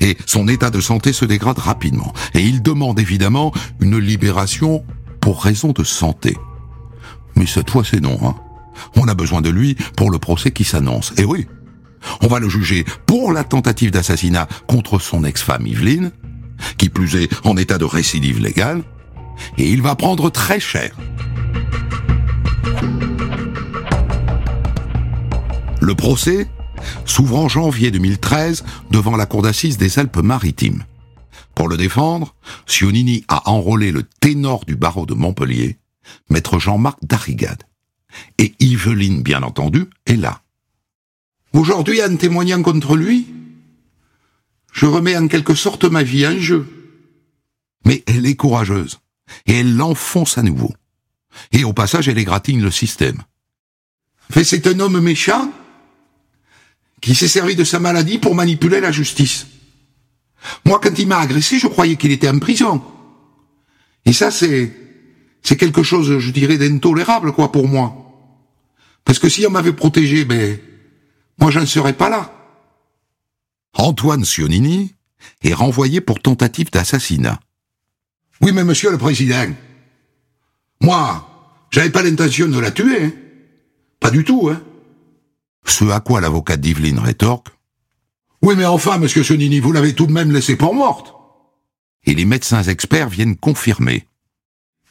Et 0.00 0.16
son 0.26 0.46
état 0.48 0.70
de 0.70 0.80
santé 0.80 1.12
se 1.12 1.24
dégrade 1.24 1.58
rapidement. 1.58 2.12
Et 2.34 2.42
il 2.42 2.62
demande 2.62 3.00
évidemment 3.00 3.52
une 3.80 3.98
libération 3.98 4.84
pour 5.20 5.42
raison 5.42 5.72
de 5.72 5.84
santé. 5.84 6.36
Mais 7.36 7.46
cette 7.46 7.70
fois 7.70 7.84
c'est 7.84 8.00
non. 8.00 8.18
Hein. 8.22 8.34
On 8.96 9.08
a 9.08 9.14
besoin 9.14 9.40
de 9.40 9.50
lui 9.50 9.76
pour 9.96 10.10
le 10.10 10.18
procès 10.18 10.50
qui 10.50 10.64
s'annonce. 10.64 11.12
Et 11.16 11.24
oui, 11.24 11.46
on 12.22 12.26
va 12.26 12.38
le 12.38 12.48
juger 12.48 12.84
pour 13.06 13.32
la 13.32 13.44
tentative 13.44 13.90
d'assassinat 13.90 14.48
contre 14.66 14.98
son 14.98 15.24
ex-femme 15.24 15.66
Yveline, 15.66 16.12
qui 16.76 16.88
plus 16.88 17.16
est 17.16 17.28
en 17.44 17.56
état 17.56 17.78
de 17.78 17.84
récidive 17.84 18.40
légale, 18.40 18.82
et 19.58 19.70
il 19.70 19.82
va 19.82 19.94
prendre 19.94 20.30
très 20.30 20.60
cher. 20.60 20.94
Le 25.80 25.94
procès 25.94 26.46
s'ouvre 27.04 27.38
en 27.38 27.48
janvier 27.48 27.90
2013 27.90 28.64
devant 28.90 29.16
la 29.16 29.26
cour 29.26 29.42
d'assises 29.42 29.78
des 29.78 29.98
Alpes-Maritimes. 29.98 30.84
Pour 31.60 31.68
le 31.68 31.76
défendre, 31.76 32.34
Sionini 32.66 33.22
a 33.28 33.50
enrôlé 33.50 33.92
le 33.92 34.02
ténor 34.02 34.64
du 34.64 34.76
barreau 34.76 35.04
de 35.04 35.12
Montpellier, 35.12 35.76
maître 36.30 36.58
Jean-Marc 36.58 37.04
Darrigade. 37.04 37.64
Et 38.38 38.54
Yveline, 38.60 39.22
bien 39.22 39.42
entendu, 39.42 39.84
est 40.06 40.16
là. 40.16 40.40
Aujourd'hui, 41.52 42.02
en 42.02 42.16
témoignant 42.16 42.62
contre 42.62 42.96
lui, 42.96 43.26
je 44.72 44.86
remets 44.86 45.18
en 45.18 45.28
quelque 45.28 45.54
sorte 45.54 45.84
ma 45.84 46.02
vie 46.02 46.26
en 46.26 46.38
jeu. 46.38 46.66
Mais 47.84 48.04
elle 48.06 48.24
est 48.24 48.36
courageuse, 48.36 48.98
et 49.44 49.58
elle 49.58 49.76
l'enfonce 49.76 50.38
à 50.38 50.42
nouveau. 50.42 50.72
Et 51.52 51.64
au 51.64 51.74
passage, 51.74 52.08
elle 52.08 52.16
égratigne 52.16 52.62
le 52.62 52.70
système. 52.70 53.22
Fait, 54.30 54.44
c'est 54.44 54.66
un 54.66 54.80
homme 54.80 54.98
méchant 54.98 55.52
qui 57.02 57.14
s'est 57.14 57.28
servi 57.28 57.54
de 57.54 57.64
sa 57.64 57.80
maladie 57.80 58.16
pour 58.16 58.34
manipuler 58.34 58.80
la 58.80 58.92
justice. 58.92 59.46
Moi, 60.64 60.80
quand 60.82 60.98
il 60.98 61.06
m'a 61.06 61.18
agressé, 61.18 61.58
je 61.58 61.66
croyais 61.66 61.96
qu'il 61.96 62.12
était 62.12 62.28
en 62.28 62.38
prison. 62.38 62.82
Et 64.04 64.12
ça, 64.12 64.30
c'est, 64.30 64.72
c'est 65.42 65.56
quelque 65.56 65.82
chose, 65.82 66.18
je 66.18 66.30
dirais, 66.30 66.58
d'intolérable, 66.58 67.32
quoi, 67.32 67.52
pour 67.52 67.68
moi. 67.68 67.94
Parce 69.04 69.18
que 69.18 69.28
si 69.28 69.46
on 69.46 69.50
m'avait 69.50 69.72
protégé, 69.72 70.24
ben, 70.24 70.58
moi, 71.38 71.50
je 71.50 71.60
ne 71.60 71.66
serais 71.66 71.92
pas 71.92 72.08
là. 72.08 72.32
Antoine 73.74 74.24
Sionini 74.24 74.94
est 75.42 75.54
renvoyé 75.54 76.00
pour 76.00 76.20
tentative 76.20 76.70
d'assassinat. 76.70 77.38
Oui, 78.40 78.52
mais 78.52 78.64
monsieur 78.64 78.90
le 78.90 78.98
président, 78.98 79.46
moi, 80.80 81.28
j'avais 81.70 81.90
pas 81.90 82.02
l'intention 82.02 82.48
de 82.48 82.58
la 82.58 82.70
tuer, 82.70 83.04
hein. 83.04 83.12
Pas 84.00 84.10
du 84.10 84.24
tout, 84.24 84.48
hein. 84.50 84.62
Ce 85.66 85.84
à 85.84 86.00
quoi 86.00 86.22
l'avocat 86.22 86.56
d'Yveline 86.56 86.98
rétorque. 86.98 87.48
Oui, 88.42 88.54
mais 88.56 88.64
enfin, 88.64 88.98
monsieur 88.98 89.22
Sionini, 89.22 89.60
vous 89.60 89.72
l'avez 89.72 89.94
tout 89.94 90.06
de 90.06 90.12
même 90.12 90.32
laissée 90.32 90.56
pour 90.56 90.74
morte. 90.74 91.14
Et 92.06 92.14
les 92.14 92.24
médecins 92.24 92.62
experts 92.62 93.10
viennent 93.10 93.36
confirmer. 93.36 94.06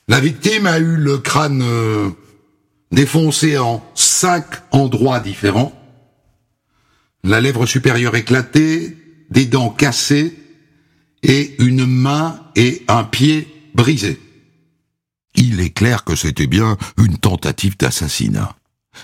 La 0.08 0.20
victime 0.20 0.68
a 0.68 0.80
eu 0.80 0.96
le 0.96 1.18
crâne 1.18 1.62
euh, 1.64 2.10
défoncé 2.92 3.58
en 3.58 3.84
cinq 3.96 4.46
endroits 4.72 5.20
différents, 5.20 5.74
la 7.24 7.42
lèvre 7.42 7.66
supérieure 7.66 8.16
éclatée, 8.16 8.98
des 9.30 9.46
dents 9.46 9.70
cassées 9.70 10.36
et 11.24 11.56
une 11.60 11.86
main 11.86 12.40
et 12.56 12.84
un 12.88 13.04
pied 13.04 13.48
brisés. 13.76 14.20
Il 15.36 15.60
est 15.60 15.70
clair 15.70 16.04
que 16.04 16.16
c'était 16.16 16.48
bien 16.48 16.78
une 16.98 17.18
tentative 17.18 17.78
d'assassinat. 17.78 18.56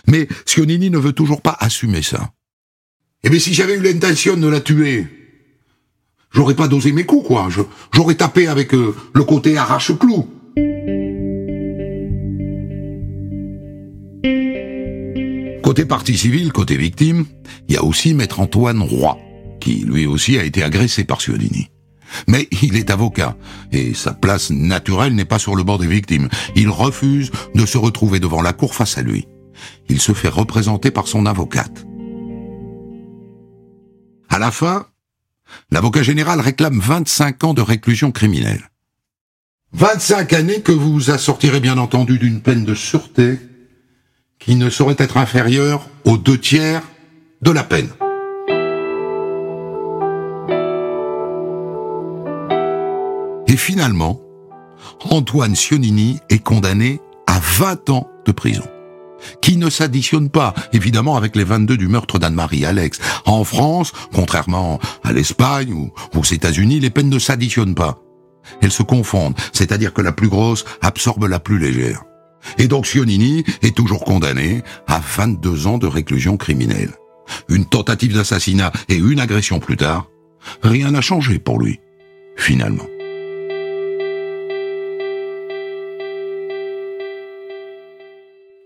Mais 0.07 0.27
Sionini 0.45 0.89
ne 0.89 0.97
veut 0.97 1.13
toujours 1.13 1.41
pas 1.41 1.55
assumer 1.59 2.01
ça. 2.01 2.31
Eh 3.27 3.29
bien, 3.31 3.39
si 3.39 3.55
j'avais 3.55 3.73
eu 3.73 3.81
l'intention 3.81 4.37
de 4.37 4.47
la 4.47 4.61
tuer, 4.61 5.07
j'aurais 6.31 6.53
pas 6.53 6.67
dosé 6.67 6.91
mes 6.91 7.05
coups, 7.05 7.25
quoi. 7.27 7.49
J'aurais 7.91 8.13
tapé 8.13 8.45
avec 8.45 8.75
euh, 8.75 8.95
le 9.15 9.23
côté 9.23 9.57
arrache-clou. 9.57 10.27
Côté 15.63 15.85
partie 15.85 16.15
civile, 16.15 16.53
côté 16.53 16.77
victime, 16.77 17.25
il 17.67 17.73
y 17.73 17.77
a 17.77 17.83
aussi 17.83 18.13
maître 18.13 18.41
Antoine 18.41 18.83
Roy, 18.83 19.17
qui 19.59 19.77
lui 19.77 20.05
aussi 20.05 20.37
a 20.37 20.43
été 20.43 20.61
agressé 20.61 21.03
par 21.03 21.19
Ciodini. 21.19 21.71
Mais 22.27 22.47
il 22.61 22.75
est 22.75 22.91
avocat, 22.91 23.35
et 23.71 23.95
sa 23.95 24.13
place 24.13 24.51
naturelle 24.51 25.15
n'est 25.15 25.25
pas 25.25 25.39
sur 25.39 25.55
le 25.55 25.63
bord 25.63 25.79
des 25.79 25.87
victimes. 25.87 26.29
Il 26.55 26.69
refuse 26.69 27.31
de 27.55 27.65
se 27.65 27.79
retrouver 27.79 28.19
devant 28.19 28.43
la 28.43 28.53
cour 28.53 28.75
face 28.75 28.99
à 28.99 29.01
lui. 29.01 29.27
Il 29.89 29.99
se 29.99 30.13
fait 30.13 30.29
représenter 30.29 30.91
par 30.91 31.07
son 31.07 31.25
avocate. 31.25 31.87
À 34.29 34.39
la 34.39 34.51
fin, 34.51 34.87
l'avocat 35.71 36.03
général 36.03 36.39
réclame 36.39 36.79
25 36.79 37.43
ans 37.43 37.53
de 37.53 37.61
réclusion 37.61 38.11
criminelle. 38.11 38.69
25 39.73 40.33
années 40.33 40.61
que 40.61 40.71
vous 40.71 41.11
assortirez 41.11 41.59
bien 41.59 41.77
entendu 41.77 42.17
d'une 42.17 42.41
peine 42.41 42.63
de 42.63 42.75
sûreté 42.75 43.39
qui 44.39 44.55
ne 44.55 44.69
saurait 44.69 44.95
être 44.99 45.17
inférieure 45.17 45.87
aux 46.05 46.17
deux 46.17 46.39
tiers 46.39 46.81
de 47.41 47.51
la 47.51 47.63
peine. 47.63 47.89
Et 53.47 53.57
finalement, 53.57 54.21
Antoine 55.09 55.55
Sionini 55.55 56.19
est 56.29 56.39
condamné 56.39 57.01
à 57.27 57.39
20 57.39 57.89
ans 57.89 58.09
de 58.25 58.31
prison 58.31 58.63
qui 59.41 59.57
ne 59.57 59.69
s'additionne 59.69 60.29
pas, 60.29 60.53
évidemment, 60.73 61.17
avec 61.17 61.35
les 61.35 61.43
22 61.43 61.77
du 61.77 61.87
meurtre 61.87 62.19
d'Anne-Marie 62.19 62.65
Alex. 62.65 62.99
En 63.25 63.43
France, 63.43 63.91
contrairement 64.13 64.79
à 65.03 65.13
l'Espagne 65.13 65.73
ou 65.73 65.91
aux 66.17 66.23
États-Unis, 66.23 66.79
les 66.79 66.89
peines 66.89 67.09
ne 67.09 67.19
s'additionnent 67.19 67.75
pas. 67.75 67.99
Elles 68.61 68.71
se 68.71 68.83
confondent, 68.83 69.35
c'est-à-dire 69.53 69.93
que 69.93 70.01
la 70.01 70.11
plus 70.11 70.29
grosse 70.29 70.65
absorbe 70.81 71.25
la 71.25 71.39
plus 71.39 71.59
légère. 71.59 72.03
Et 72.57 72.67
donc 72.67 72.85
Sionini 72.85 73.43
est 73.63 73.75
toujours 73.75 74.03
condamné 74.03 74.61
à 74.87 74.99
22 74.99 75.67
ans 75.67 75.77
de 75.77 75.87
réclusion 75.87 76.37
criminelle. 76.37 76.91
Une 77.49 77.65
tentative 77.65 78.13
d'assassinat 78.13 78.71
et 78.87 78.97
une 78.97 79.19
agression 79.19 79.59
plus 79.59 79.77
tard, 79.77 80.07
rien 80.61 80.91
n'a 80.91 81.01
changé 81.01 81.39
pour 81.39 81.59
lui, 81.59 81.79
finalement. 82.37 82.85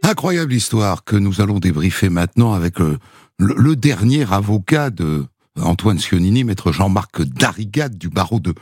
Incroyable 0.10 0.54
histoire 0.54 1.04
que 1.04 1.16
nous 1.16 1.40
allons 1.40 1.60
débriefer 1.60 2.10
maintenant 2.10 2.54
avec 2.54 2.80
le, 2.80 2.98
le, 3.38 3.76
dernier 3.76 4.26
avocat 4.34 4.90
de 4.90 5.28
Antoine 5.62 6.00
Sionini, 6.00 6.44
maître 6.44 6.72
Jean-Marc 6.72 7.22
Darigade 7.22 7.96
du 7.96 8.10
barreau 8.10 8.40
de, 8.40 8.56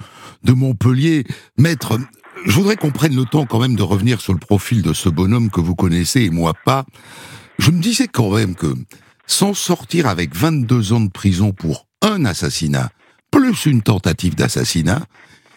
de 0.43 0.51
Montpellier. 0.51 1.23
Maître, 1.57 1.97
je 2.45 2.51
voudrais 2.51 2.75
qu'on 2.75 2.91
prenne 2.91 3.15
le 3.15 3.23
temps 3.23 3.45
quand 3.45 3.61
même 3.61 3.77
de 3.77 3.81
revenir 3.81 4.19
sur 4.19 4.33
le 4.33 4.39
profil 4.39 4.81
de 4.81 4.91
ce 4.91 5.07
bonhomme 5.07 5.49
que 5.49 5.61
vous 5.61 5.73
connaissez 5.73 6.23
et 6.23 6.29
moi 6.31 6.51
pas. 6.65 6.83
Je 7.59 7.71
me 7.71 7.81
disais 7.81 8.09
quand 8.09 8.35
même 8.35 8.53
que 8.53 8.73
sans 9.25 9.53
sortir 9.53 10.07
avec 10.07 10.35
22 10.35 10.91
ans 10.91 10.99
de 10.99 11.09
prison 11.09 11.53
pour 11.53 11.87
un 12.01 12.25
assassinat, 12.25 12.89
plus 13.31 13.67
une 13.67 13.83
tentative 13.83 14.35
d'assassinat, 14.35 15.05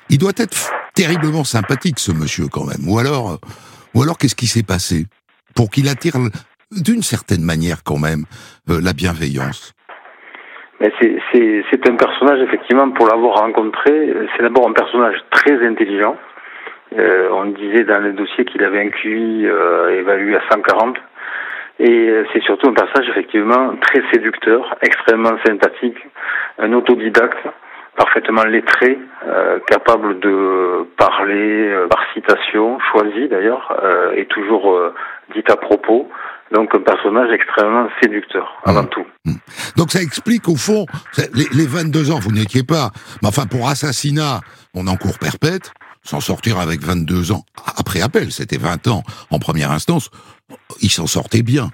il 0.09 0.19
doit 0.19 0.35
être 0.37 0.71
terriblement 0.95 1.43
sympathique 1.43 1.99
ce 1.99 2.13
monsieur 2.13 2.47
quand 2.47 2.65
même. 2.65 2.89
Ou 2.89 3.01
alors, 3.01 3.41
ou 3.95 4.03
alors 4.03 4.19
qu'est-ce 4.19 4.37
qui 4.37 4.47
s'est 4.47 4.63
passé? 4.63 5.09
Pour 5.55 5.71
qu'il 5.71 5.89
attire 5.89 6.15
d'une 6.71 7.03
certaine 7.03 7.43
manière 7.43 7.83
quand 7.85 7.99
même 7.99 8.25
euh, 8.69 8.81
la 8.83 8.93
bienveillance 8.93 9.75
c'est 11.73 11.89
un 11.89 11.97
personnage, 11.97 12.41
effectivement, 12.41 12.91
pour 12.91 13.07
l'avoir 13.07 13.37
rencontré, 13.37 14.15
c'est 14.35 14.43
d'abord 14.43 14.69
un 14.69 14.73
personnage 14.73 15.17
très 15.31 15.65
intelligent. 15.67 16.17
Euh, 16.99 17.29
on 17.33 17.47
disait 17.47 17.85
dans 17.85 18.01
le 18.01 18.13
dossier 18.13 18.45
qu'il 18.45 18.65
avait 18.65 18.81
un 18.81 18.89
QI 18.89 19.47
euh, 19.47 20.01
évalué 20.01 20.37
à 20.37 20.43
140. 20.51 20.97
Et 21.79 22.13
c'est 22.33 22.43
surtout 22.43 22.69
un 22.69 22.75
personnage, 22.75 23.09
effectivement, 23.09 23.75
très 23.81 24.03
séducteur, 24.13 24.77
extrêmement 24.83 25.39
sympathique, 25.47 25.97
un 26.59 26.73
autodidacte, 26.75 27.47
parfaitement 27.97 28.45
lettré, 28.45 28.99
capable 29.67 30.21
de 30.21 30.87
parler 30.97 31.87
par 31.91 32.01
citation, 32.15 32.79
choisi 32.93 33.29
d'ailleurs, 33.29 33.77
et 34.17 34.27
toujours 34.27 34.93
dit 35.35 35.45
à 35.49 35.57
propos. 35.57 36.09
Donc 36.53 36.75
un 36.75 36.81
personnage 36.81 37.31
extrêmement 37.33 37.89
séducteur, 38.03 38.61
avant 38.65 38.83
mmh. 38.83 38.89
tout. 38.89 39.07
Mmh. 39.25 39.33
Donc 39.77 39.93
ça 39.93 40.03
explique 40.03 40.49
au 40.49 40.57
fond, 40.57 40.87
les, 41.35 41.47
les 41.53 41.67
22 41.67 42.11
ans, 42.11 42.19
vous 42.19 42.33
n'étiez 42.33 42.65
pas, 42.65 42.91
mais 43.23 43.29
enfin 43.29 43.47
pour 43.47 43.69
assassinat, 43.69 44.41
on 44.75 44.89
en 44.89 44.97
court 44.97 45.19
perpète, 45.21 45.73
s'en 46.03 46.21
sortir 46.21 46.59
avec 46.59 46.81
22 46.81 47.31
ans, 47.33 47.45
après 47.77 48.03
appel, 48.03 48.33
c'était 48.33 48.59
20 48.59 48.89
ans 48.89 49.03
en 49.31 49.39
première 49.39 49.71
instance, 49.71 50.11
il 50.81 50.91
s'en 50.91 51.07
sortait 51.07 51.43
bien. 51.43 51.71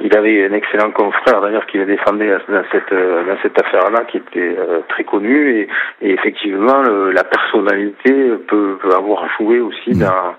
Il 0.00 0.14
avait 0.16 0.46
un 0.46 0.52
excellent 0.52 0.90
confrère 0.90 1.40
d'ailleurs 1.40 1.66
qui 1.66 1.78
le 1.78 1.86
défendait 1.86 2.28
dans 2.48 2.64
cette 2.70 2.92
euh, 2.92 3.24
dans 3.26 3.38
cette 3.42 3.58
affaire-là, 3.58 4.04
qui 4.10 4.18
était 4.18 4.56
euh, 4.58 4.80
très 4.88 5.04
connu 5.04 5.60
et, 5.60 5.68
et 6.02 6.12
effectivement 6.12 6.82
la 6.82 7.24
personnalité 7.24 8.12
peut, 8.46 8.78
peut, 8.80 8.94
avoir 8.94 9.26
joué 9.38 9.60
aussi 9.60 9.90
mmh. 9.90 10.00
dans 10.00 10.34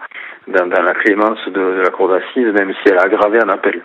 dans, 0.48 0.84
la 0.84 0.94
clémence 0.94 1.40
de, 1.48 1.82
la 1.84 1.90
cour 1.90 2.10
d'assises, 2.10 2.54
même 2.54 2.72
si 2.72 2.90
elle 2.90 3.00
a 3.00 3.04
aggravé 3.04 3.40
un 3.42 3.50
appel. 3.50 3.82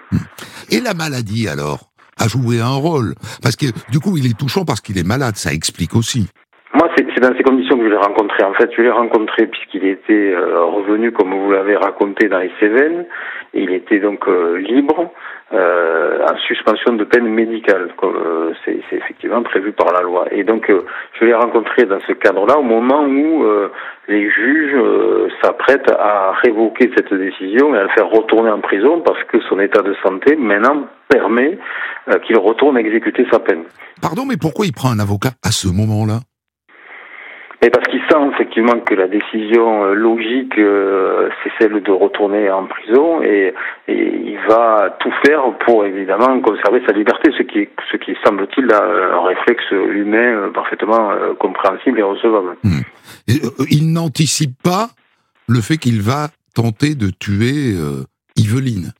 Et 0.70 0.80
la 0.80 0.94
maladie 0.94 1.48
alors 1.48 1.80
a 2.18 2.28
joué 2.28 2.60
un 2.60 2.76
rôle? 2.76 3.14
Parce 3.42 3.56
que 3.56 3.66
du 3.90 3.98
coup, 3.98 4.16
il 4.16 4.26
est 4.26 4.38
touchant 4.38 4.64
parce 4.64 4.80
qu'il 4.80 4.98
est 4.98 5.06
malade, 5.06 5.36
ça 5.36 5.52
explique 5.52 5.94
aussi. 5.96 6.28
Moi, 6.74 6.88
c'est 6.96 7.04
dans 7.20 7.36
ces 7.36 7.42
conditions 7.42 7.76
que 7.76 7.84
je 7.84 7.90
l'ai 7.90 7.96
rencontré. 7.96 8.42
En 8.44 8.54
fait, 8.54 8.70
je 8.76 8.82
l'ai 8.82 8.90
rencontré 8.90 9.46
puisqu'il 9.46 9.84
était 9.84 10.32
euh, 10.32 10.64
revenu, 10.64 11.12
comme 11.12 11.32
vous 11.34 11.52
l'avez 11.52 11.76
raconté, 11.76 12.28
dans 12.28 12.38
les 12.38 12.50
Cévennes. 12.58 13.06
Il 13.54 13.72
était 13.72 14.00
donc 14.00 14.26
euh, 14.26 14.56
libre 14.58 15.12
euh, 15.52 16.24
en 16.24 16.36
suspension 16.46 16.94
de 16.94 17.04
peine 17.04 17.26
médicale, 17.26 17.90
comme 17.96 18.16
euh, 18.16 18.52
c'est 18.64 18.80
effectivement 18.90 19.42
prévu 19.42 19.72
par 19.72 19.92
la 19.92 20.00
loi. 20.00 20.26
Et 20.30 20.44
donc, 20.44 20.70
euh, 20.70 20.84
je 21.18 21.24
l'ai 21.24 21.34
rencontré 21.34 21.84
dans 21.84 22.00
ce 22.06 22.12
cadre-là 22.12 22.58
au 22.58 22.62
moment 22.62 23.04
où 23.04 23.44
euh, 23.44 23.70
les 24.08 24.30
juges 24.30 24.76
s'apprêtent 25.42 25.90
à 25.90 26.32
révoquer 26.42 26.90
cette 26.96 27.12
décision 27.12 27.74
et 27.74 27.78
à 27.78 27.82
le 27.82 27.88
faire 27.90 28.08
retourner 28.08 28.50
en 28.50 28.60
prison 28.60 29.02
parce 29.04 29.22
que 29.24 29.40
son 29.48 29.60
état 29.60 29.82
de 29.82 29.94
santé 30.02 30.36
maintenant 30.36 30.86
permet 31.08 31.58
qu'il 32.26 32.38
retourne 32.38 32.76
exécuter 32.78 33.26
sa 33.30 33.38
peine. 33.38 33.64
Pardon, 34.00 34.24
mais 34.26 34.36
pourquoi 34.40 34.66
il 34.66 34.72
prend 34.72 34.90
un 34.90 34.98
avocat 34.98 35.30
à 35.44 35.52
ce 35.52 35.68
moment-là? 35.68 36.20
Et 37.64 37.70
parce 37.70 37.86
qu'il 37.86 38.00
sent 38.10 38.18
effectivement 38.34 38.80
que 38.80 38.94
la 38.94 39.06
décision 39.06 39.84
euh, 39.84 39.94
logique, 39.94 40.58
euh, 40.58 41.28
c'est 41.42 41.52
celle 41.60 41.80
de 41.80 41.92
retourner 41.92 42.50
en 42.50 42.66
prison 42.66 43.22
et, 43.22 43.54
il 43.88 44.38
va 44.48 44.96
tout 45.00 45.12
faire 45.24 45.42
pour 45.64 45.84
évidemment 45.84 46.40
conserver 46.40 46.82
sa 46.86 46.92
liberté, 46.92 47.30
ce 47.36 47.42
qui, 47.42 47.68
ce 47.90 47.96
qui 47.98 48.16
semble-t-il 48.24 48.72
un 48.72 49.20
réflexe 49.26 49.70
humain 49.70 50.50
parfaitement 50.52 51.10
euh, 51.10 51.34
compréhensible 51.34 52.00
et 52.00 52.02
recevable. 52.02 52.56
Hmm. 52.64 52.80
il 53.70 53.92
n'anticipe 53.92 54.60
pas 54.62 54.88
le 55.48 55.60
fait 55.60 55.76
qu'il 55.76 56.00
va 56.00 56.28
tenter 56.54 56.94
de 56.94 57.10
tuer 57.10 57.74
Yveline. 58.36 58.92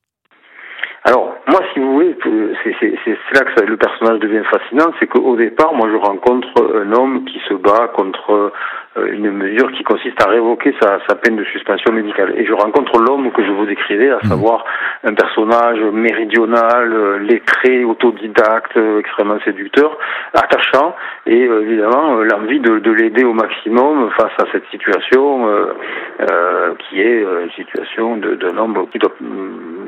Alors, 1.04 1.34
moi, 1.48 1.60
si 1.72 1.80
vous 1.80 1.92
voulez, 1.94 2.16
c'est 2.64 3.01
là 3.10 3.40
que 3.40 3.64
le 3.64 3.76
personnage 3.76 4.18
devient 4.20 4.42
fascinant, 4.50 4.92
c'est 4.98 5.06
qu'au 5.06 5.36
départ, 5.36 5.74
moi, 5.74 5.88
je 5.90 5.96
rencontre 5.96 6.48
un 6.74 6.92
homme 6.92 7.24
qui 7.24 7.40
se 7.48 7.54
bat 7.54 7.88
contre 7.94 8.52
euh, 8.98 9.06
une 9.10 9.30
mesure 9.30 9.72
qui 9.72 9.84
consiste 9.84 10.22
à 10.22 10.28
révoquer 10.28 10.74
sa, 10.80 10.98
sa, 11.08 11.14
peine 11.14 11.36
de 11.36 11.44
suspension 11.44 11.92
médicale. 11.92 12.34
Et 12.36 12.44
je 12.44 12.52
rencontre 12.52 13.00
l'homme 13.00 13.30
que 13.32 13.42
je 13.42 13.50
vous 13.50 13.64
décrivais, 13.64 14.10
à 14.10 14.18
mmh. 14.18 14.28
savoir 14.28 14.64
un 15.04 15.14
personnage 15.14 15.80
méridional, 15.80 16.92
euh, 16.92 17.18
lettré, 17.18 17.84
autodidacte, 17.84 18.76
euh, 18.76 19.00
extrêmement 19.00 19.38
séducteur, 19.44 19.96
attachant, 20.34 20.94
et 21.26 21.40
évidemment 21.40 22.16
l'envie 22.16 22.60
de, 22.60 22.80
de 22.80 22.90
l'aider 22.90 23.24
au 23.24 23.32
maximum 23.32 24.10
face 24.10 24.32
à 24.38 24.44
cette 24.52 24.66
situation 24.70 25.48
euh, 25.48 26.74
qui 26.78 27.00
est 27.00 27.22
une 27.22 27.50
situation 27.52 28.16
d'un 28.16 28.56
homme 28.58 28.86
qui 28.92 28.98
doit, 28.98 29.12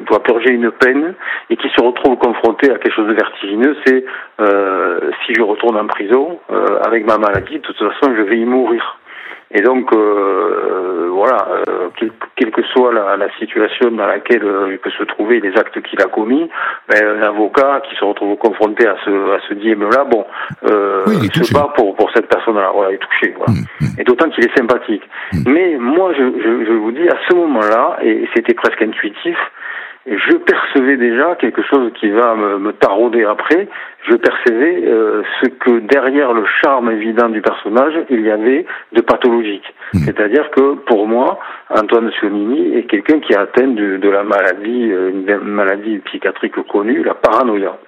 doit, 0.06 0.22
purger 0.22 0.50
une 0.50 0.70
peine 0.70 1.14
et 1.50 1.56
qui 1.56 1.68
se 1.68 1.82
retrouve 1.82 2.16
confronté 2.16 2.70
à 2.70 2.78
quelque 2.78 2.94
chose 2.94 3.03
de 3.04 3.14
vertigineux, 3.14 3.76
c'est 3.86 4.04
si 5.26 5.34
je 5.34 5.42
retourne 5.42 5.76
en 5.76 5.86
prison 5.86 6.38
avec 6.84 7.06
ma 7.06 7.18
maladie, 7.18 7.58
de 7.58 7.62
toute 7.62 7.78
façon 7.78 8.14
je 8.16 8.22
vais 8.22 8.38
y 8.38 8.44
mourir. 8.44 8.98
Et 9.56 9.60
donc, 9.60 9.92
euh, 9.92 11.10
voilà, 11.12 11.46
euh, 11.68 11.88
quelle, 12.34 12.50
que 12.50 12.62
soit 12.72 12.92
la, 12.92 13.16
la, 13.16 13.30
situation 13.38 13.92
dans 13.92 14.06
laquelle 14.06 14.42
euh, 14.42 14.72
il 14.72 14.78
peut 14.78 14.90
se 14.90 15.04
trouver, 15.04 15.38
les 15.38 15.56
actes 15.56 15.80
qu'il 15.82 16.00
a 16.02 16.06
commis, 16.06 16.50
ben, 16.88 17.18
un 17.18 17.22
avocat 17.22 17.80
qui 17.88 17.94
se 17.94 18.04
retrouve 18.04 18.36
confronté 18.36 18.84
à 18.84 18.96
ce, 19.04 19.10
à 19.10 19.38
ce 19.48 19.54
dilemme-là, 19.54 20.04
bon, 20.04 20.24
euh, 20.64 21.06
se 21.06 21.54
bat 21.54 21.72
pour, 21.76 21.94
pour 21.94 22.10
cette 22.12 22.26
personne-là, 22.26 22.72
voilà, 22.74 22.90
il 22.90 22.94
est 22.94 22.98
touché. 22.98 23.32
Voilà. 23.36 23.52
Mmh, 23.52 23.84
mmh. 23.84 24.00
Et 24.00 24.04
d'autant 24.04 24.28
qu'il 24.30 24.44
est 24.44 24.58
sympathique. 24.58 25.08
Mmh. 25.32 25.38
Mais 25.46 25.76
moi, 25.78 26.12
je, 26.18 26.24
je, 26.42 26.64
je, 26.66 26.72
vous 26.72 26.90
dis, 26.90 27.08
à 27.08 27.16
ce 27.28 27.36
moment-là, 27.36 27.98
et 28.02 28.28
c'était 28.34 28.54
presque 28.54 28.82
intuitif, 28.82 29.36
je 30.06 30.36
percevais 30.36 30.96
déjà 30.96 31.34
quelque 31.36 31.62
chose 31.62 31.90
qui 31.98 32.10
va 32.10 32.34
me, 32.34 32.58
me 32.58 32.72
tarauder 32.72 33.24
après. 33.24 33.68
Je 34.06 34.16
percevais 34.16 34.84
euh, 34.86 35.22
ce 35.40 35.48
que 35.48 35.78
derrière 35.80 36.34
le 36.34 36.44
charme 36.62 36.90
évident 36.90 37.30
du 37.30 37.40
personnage, 37.40 37.94
il 38.10 38.20
y 38.20 38.30
avait 38.30 38.66
de 38.92 39.00
pathologique. 39.00 39.64
Hmm. 39.94 39.98
C'est-à-dire 40.00 40.50
que 40.50 40.74
pour 40.74 41.06
moi, 41.06 41.38
Antoine 41.70 42.10
Sionini 42.18 42.76
est 42.76 42.82
quelqu'un 42.84 43.20
qui 43.20 43.34
a 43.34 43.42
atteint 43.42 43.68
de, 43.68 43.96
de 43.96 44.08
la 44.10 44.24
maladie, 44.24 44.90
euh, 44.92 45.10
une 45.10 45.48
maladie 45.48 45.98
psychiatrique 46.04 46.62
connue, 46.68 47.02
la 47.02 47.14
paranoïa. 47.14 47.78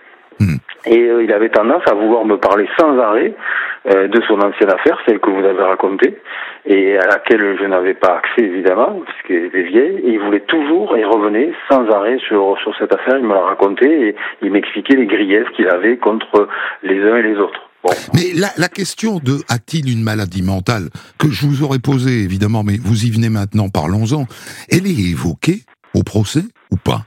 Hmm. 0.40 0.56
Et 0.86 1.00
euh, 1.00 1.22
il 1.22 1.32
avait 1.32 1.48
tendance 1.48 1.82
à 1.86 1.94
vouloir 1.94 2.24
me 2.24 2.36
parler 2.36 2.68
sans 2.78 2.98
arrêt 2.98 3.34
euh, 3.90 4.08
de 4.08 4.22
son 4.22 4.34
ancienne 4.40 4.70
affaire, 4.70 4.98
celle 5.06 5.18
que 5.18 5.30
vous 5.30 5.44
avez 5.44 5.62
racontée, 5.62 6.16
et 6.66 6.98
à 6.98 7.06
laquelle 7.06 7.56
je 7.60 7.64
n'avais 7.66 7.94
pas 7.94 8.18
accès 8.18 8.42
évidemment, 8.42 9.00
puisqu'elle 9.06 9.46
était 9.46 9.62
vieille. 9.62 9.98
Et 10.04 10.12
il 10.14 10.20
voulait 10.20 10.44
toujours, 10.46 10.96
et 10.96 11.04
revenait 11.04 11.52
sans 11.70 11.88
arrêt 11.90 12.18
sur, 12.26 12.56
sur 12.62 12.76
cette 12.76 12.92
affaire, 12.92 13.18
il 13.18 13.24
me 13.24 13.34
l'a 13.34 13.44
raconté, 13.44 14.08
et 14.08 14.16
il 14.42 14.50
m'expliquait 14.50 14.96
les 14.96 15.06
griefs 15.06 15.48
qu'il 15.54 15.68
avait 15.68 15.96
contre 15.96 16.48
les 16.82 17.00
uns 17.02 17.16
et 17.16 17.22
les 17.22 17.36
autres. 17.36 17.60
Bon. 17.84 17.90
Mais 18.14 18.32
la, 18.34 18.48
la 18.58 18.68
question 18.68 19.18
de 19.18 19.36
a-t-il 19.48 19.92
une 19.92 20.02
maladie 20.02 20.42
mentale 20.42 20.88
que 21.20 21.28
je 21.28 21.46
vous 21.46 21.62
aurais 21.62 21.78
posée 21.78 22.22
évidemment, 22.24 22.64
mais 22.64 22.78
vous 22.82 23.04
y 23.04 23.10
venez 23.10 23.28
maintenant, 23.28 23.68
parlons-en. 23.68 24.24
Elle 24.68 24.86
est 24.86 25.10
évoquée 25.12 25.60
au 25.94 26.02
procès 26.02 26.42
ou 26.72 26.76
pas? 26.76 27.02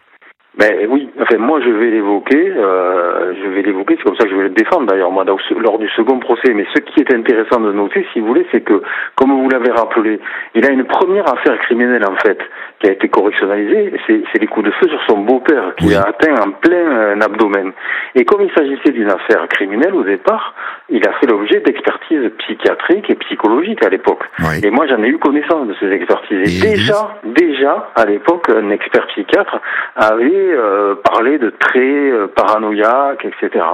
Ben 0.58 0.88
oui, 0.90 1.09
enfin 1.30 1.38
moi 1.40 1.60
je 1.62 1.70
vais 1.70 1.90
l'évoquer, 1.92 2.52
euh, 2.56 3.34
je 3.44 3.50
vais 3.50 3.62
l'évoquer, 3.62 3.96
c'est 3.98 4.04
comme 4.04 4.16
ça 4.18 4.24
que 4.26 4.32
je 4.32 4.36
vais 4.36 4.44
le 4.44 4.50
défendre 4.50 4.88
d'ailleurs 4.88 5.12
moi 5.12 5.24
lors 5.26 5.78
du 5.80 5.90
second 5.90 6.20
procès. 6.20 6.54
Mais 6.54 6.66
ce 6.74 6.82
qui 6.82 7.02
est 7.02 7.14
intéressant 7.14 7.60
de 7.60 7.72
noter, 7.72 8.06
si 8.14 8.20
vous 8.20 8.28
voulez, 8.28 8.46
c'est 8.52 8.62
que, 8.62 8.82
comme 9.16 9.32
vous 9.32 9.50
l'avez 9.50 9.72
rappelé, 9.72 10.20
il 10.56 10.66
a 10.66 10.72
une 10.72 10.86
première 10.86 11.32
affaire 11.32 11.58
criminelle 11.60 12.06
en 12.06 12.16
fait 12.16 12.40
qui 12.80 12.88
a 12.88 12.94
été 12.94 13.10
correctionnalisée, 13.10 13.94
c'est 14.08 14.40
les 14.40 14.48
coups 14.48 14.66
de 14.68 14.72
feu 14.72 14.88
sur 14.88 15.02
son 15.08 15.18
beau-père 15.20 15.76
qui 15.78 15.88
Oui. 15.88 15.96
a 15.96 16.02
atteint 16.08 16.34
en 16.42 16.52
plein 16.52 16.78
euh, 16.78 17.20
abdomen. 17.22 17.72
Et 18.16 18.24
comme 18.26 18.42
il 18.42 18.52
s'agissait 18.54 18.92
d'une 18.92 19.10
affaire 19.12 19.48
criminelle 19.50 19.94
au 19.94 20.04
départ, 20.04 20.56
il 20.90 21.06
a 21.08 21.12
fait 21.20 21.28
l'objet 21.28 21.60
d'expertises 21.60 22.32
psychiatriques 22.40 23.10
et 23.10 23.16
psychologiques 23.16 23.84
à 23.86 23.90
l'époque. 23.90 24.24
Oui. 24.40 24.62
Et 24.64 24.70
moi, 24.72 24.88
j'en 24.88 25.04
ai 25.04 25.08
eu 25.10 25.18
connaissance 25.20 25.68
de 25.68 25.76
ces 25.80 25.92
expertises. 25.92 26.64
Et 26.64 26.68
Et 26.70 26.72
déjà, 26.72 27.20
déjà, 27.26 27.90
à 27.96 28.06
l'époque, 28.06 28.50
un 28.50 28.70
expert 28.72 29.06
psychiatre 29.08 29.60
avait 29.98 30.32
euh, 30.34 30.96
parlé 31.04 31.19
de 31.24 31.50
traits 31.50 31.84
euh, 31.84 32.28
paranoïaques, 32.28 33.26
etc. 33.26 33.66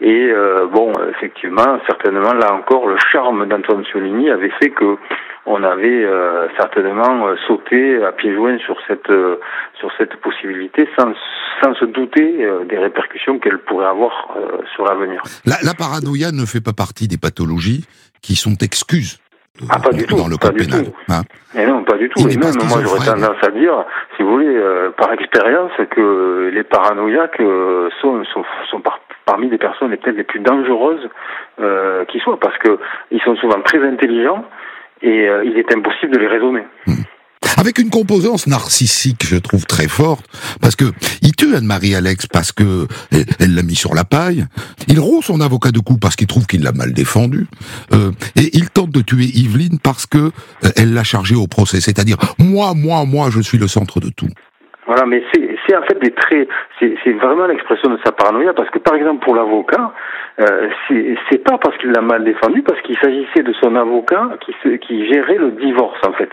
Et 0.00 0.30
euh, 0.32 0.66
bon, 0.66 0.92
effectivement, 1.10 1.78
certainement, 1.86 2.32
là 2.32 2.54
encore, 2.54 2.86
le 2.86 2.96
charme 3.12 3.46
d'Antoine 3.46 3.84
Solini 3.92 4.30
avait 4.30 4.52
fait 4.60 4.70
que 4.70 4.96
on 5.46 5.62
avait 5.62 6.04
euh, 6.04 6.48
certainement 6.56 7.26
euh, 7.26 7.36
sauté 7.46 8.02
à 8.02 8.12
pieds 8.12 8.34
joints 8.34 8.58
sur 8.58 8.76
cette 8.86 9.12
sur 9.78 9.90
cette 9.98 10.16
possibilité, 10.16 10.88
sans 10.98 11.12
sans 11.62 11.74
se 11.74 11.84
douter 11.84 12.46
des 12.66 12.78
répercussions 12.78 13.38
qu'elle 13.38 13.58
pourrait 13.58 13.88
avoir 13.88 14.34
sur 14.74 14.86
l'avenir. 14.86 15.22
la, 15.44 15.74
paranoïa 15.74 16.32
ne 16.32 16.46
fait 16.46 16.62
pas 16.62 16.72
partie 16.72 17.06
des 17.06 17.18
pathologies 17.18 17.84
qui 18.22 18.34
sont 18.34 18.56
excuses 18.62 19.18
Ah, 19.68 19.78
pas 19.78 19.90
du 19.92 20.06
tout, 20.06 20.16
dans 20.16 20.28
le 20.28 20.36
pas 20.36 20.48
code 20.48 20.58
pénal. 20.58 20.84
tout. 20.84 20.92
hein. 21.10 21.22
Mais 21.54 21.66
non, 21.66 21.82
pas 21.84 21.96
du 21.98 22.08
tout. 22.08 22.20
Il 22.20 22.32
Et 22.32 22.36
même 22.38 22.54
moi, 22.68 22.78
j'aurais 22.82 23.04
tendance 23.04 23.42
à 23.42 23.50
dire, 23.50 23.84
si 24.16 24.22
vous 24.22 24.30
voulez, 24.30 24.46
euh, 24.48 24.90
par 24.96 25.12
expérience, 25.12 25.72
que 25.90 26.50
les 26.54 26.62
paranoïaques 26.62 27.40
euh, 27.40 27.90
sont, 28.00 28.24
sont, 28.32 28.44
sont 28.70 28.80
par- 28.80 29.00
parmi 29.26 29.50
les 29.50 29.58
personnes 29.58 29.90
les 29.90 29.96
peut-être 29.98 30.16
les 30.16 30.24
plus 30.24 30.40
dangereuses 30.40 31.08
euh, 31.60 32.04
qui 32.06 32.20
soient, 32.20 32.38
parce 32.40 32.56
que 32.58 32.78
ils 33.10 33.20
sont 33.20 33.36
souvent 33.36 33.60
très 33.62 33.84
intelligents 33.86 34.44
et 35.02 35.28
il 35.44 35.56
est 35.58 35.74
impossible 35.74 36.12
de 36.12 36.18
les 36.18 36.26
raisonner. 36.26 36.62
Avec 37.58 37.78
une 37.78 37.90
composance 37.90 38.46
narcissique, 38.46 39.24
je 39.26 39.36
trouve 39.36 39.66
très 39.66 39.88
forte, 39.88 40.24
parce 40.60 40.76
que 40.76 40.86
il 41.22 41.34
tue 41.34 41.54
Anne-Marie 41.54 41.94
Alex 41.94 42.26
parce 42.26 42.52
que 42.52 42.86
elle 43.38 43.54
l'a 43.54 43.62
mis 43.62 43.74
sur 43.74 43.94
la 43.94 44.04
paille. 44.04 44.46
Il 44.88 45.00
rompt 45.00 45.22
son 45.24 45.40
avocat 45.40 45.70
de 45.70 45.80
coups 45.80 46.00
parce 46.00 46.16
qu'il 46.16 46.26
trouve 46.26 46.46
qu'il 46.46 46.62
l'a 46.62 46.72
mal 46.72 46.92
défendu. 46.92 47.46
Euh, 47.92 48.12
et 48.36 48.50
il 48.54 48.70
tente 48.70 48.90
de 48.90 49.02
tuer 49.02 49.24
Yveline 49.24 49.78
parce 49.82 50.06
que 50.06 50.18
euh, 50.18 50.70
elle 50.76 50.94
l'a 50.94 51.04
chargé 51.04 51.34
au 51.34 51.46
procès. 51.46 51.80
C'est-à-dire, 51.80 52.16
moi, 52.38 52.72
moi, 52.74 53.04
moi, 53.04 53.28
je 53.30 53.40
suis 53.40 53.58
le 53.58 53.68
centre 53.68 54.00
de 54.00 54.08
tout. 54.08 54.28
Voilà, 54.86 55.06
mais 55.06 55.22
c'est 55.32 55.76
en 55.76 55.82
fait 55.82 56.00
des 56.02 56.12
traits, 56.12 56.48
c'est 56.80 57.12
vraiment 57.12 57.46
l'expression 57.46 57.90
de 57.90 57.98
sa 58.04 58.10
paranoïa, 58.10 58.52
parce 58.54 58.70
que 58.70 58.78
par 58.80 58.96
exemple 58.96 59.24
pour 59.24 59.36
l'avocat, 59.36 59.92
euh, 60.38 60.68
c'est 61.30 61.44
pas 61.44 61.58
parce 61.58 61.76
qu'il 61.78 61.90
l'a 61.90 62.00
mal 62.00 62.24
défendu, 62.24 62.62
parce 62.62 62.80
qu'il 62.82 62.96
s'agissait 62.98 63.42
de 63.42 63.52
son 63.54 63.76
avocat 63.76 64.30
qui, 64.40 64.54
se, 64.62 64.68
qui 64.76 65.06
gérait 65.12 65.38
le 65.38 65.50
divorce 65.52 66.00
en 66.06 66.12
fait, 66.12 66.30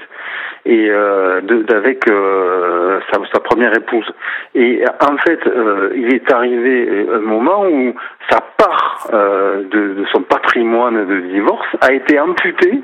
et 0.65 0.87
euh, 0.89 1.41
d'avec 1.41 2.09
euh, 2.09 2.99
sa, 3.11 3.19
sa 3.33 3.39
première 3.39 3.75
épouse. 3.75 4.09
Et 4.55 4.83
en 5.01 5.17
fait, 5.17 5.45
euh, 5.47 5.91
il 5.95 6.13
est 6.13 6.31
arrivé 6.31 7.07
un 7.13 7.19
moment 7.19 7.65
où 7.65 7.93
sa 8.29 8.39
part 8.57 9.09
de, 9.11 9.93
de 9.93 10.05
son 10.11 10.21
patrimoine 10.21 11.05
de 11.05 11.19
divorce 11.31 11.67
a 11.81 11.93
été 11.93 12.19
amputée 12.19 12.81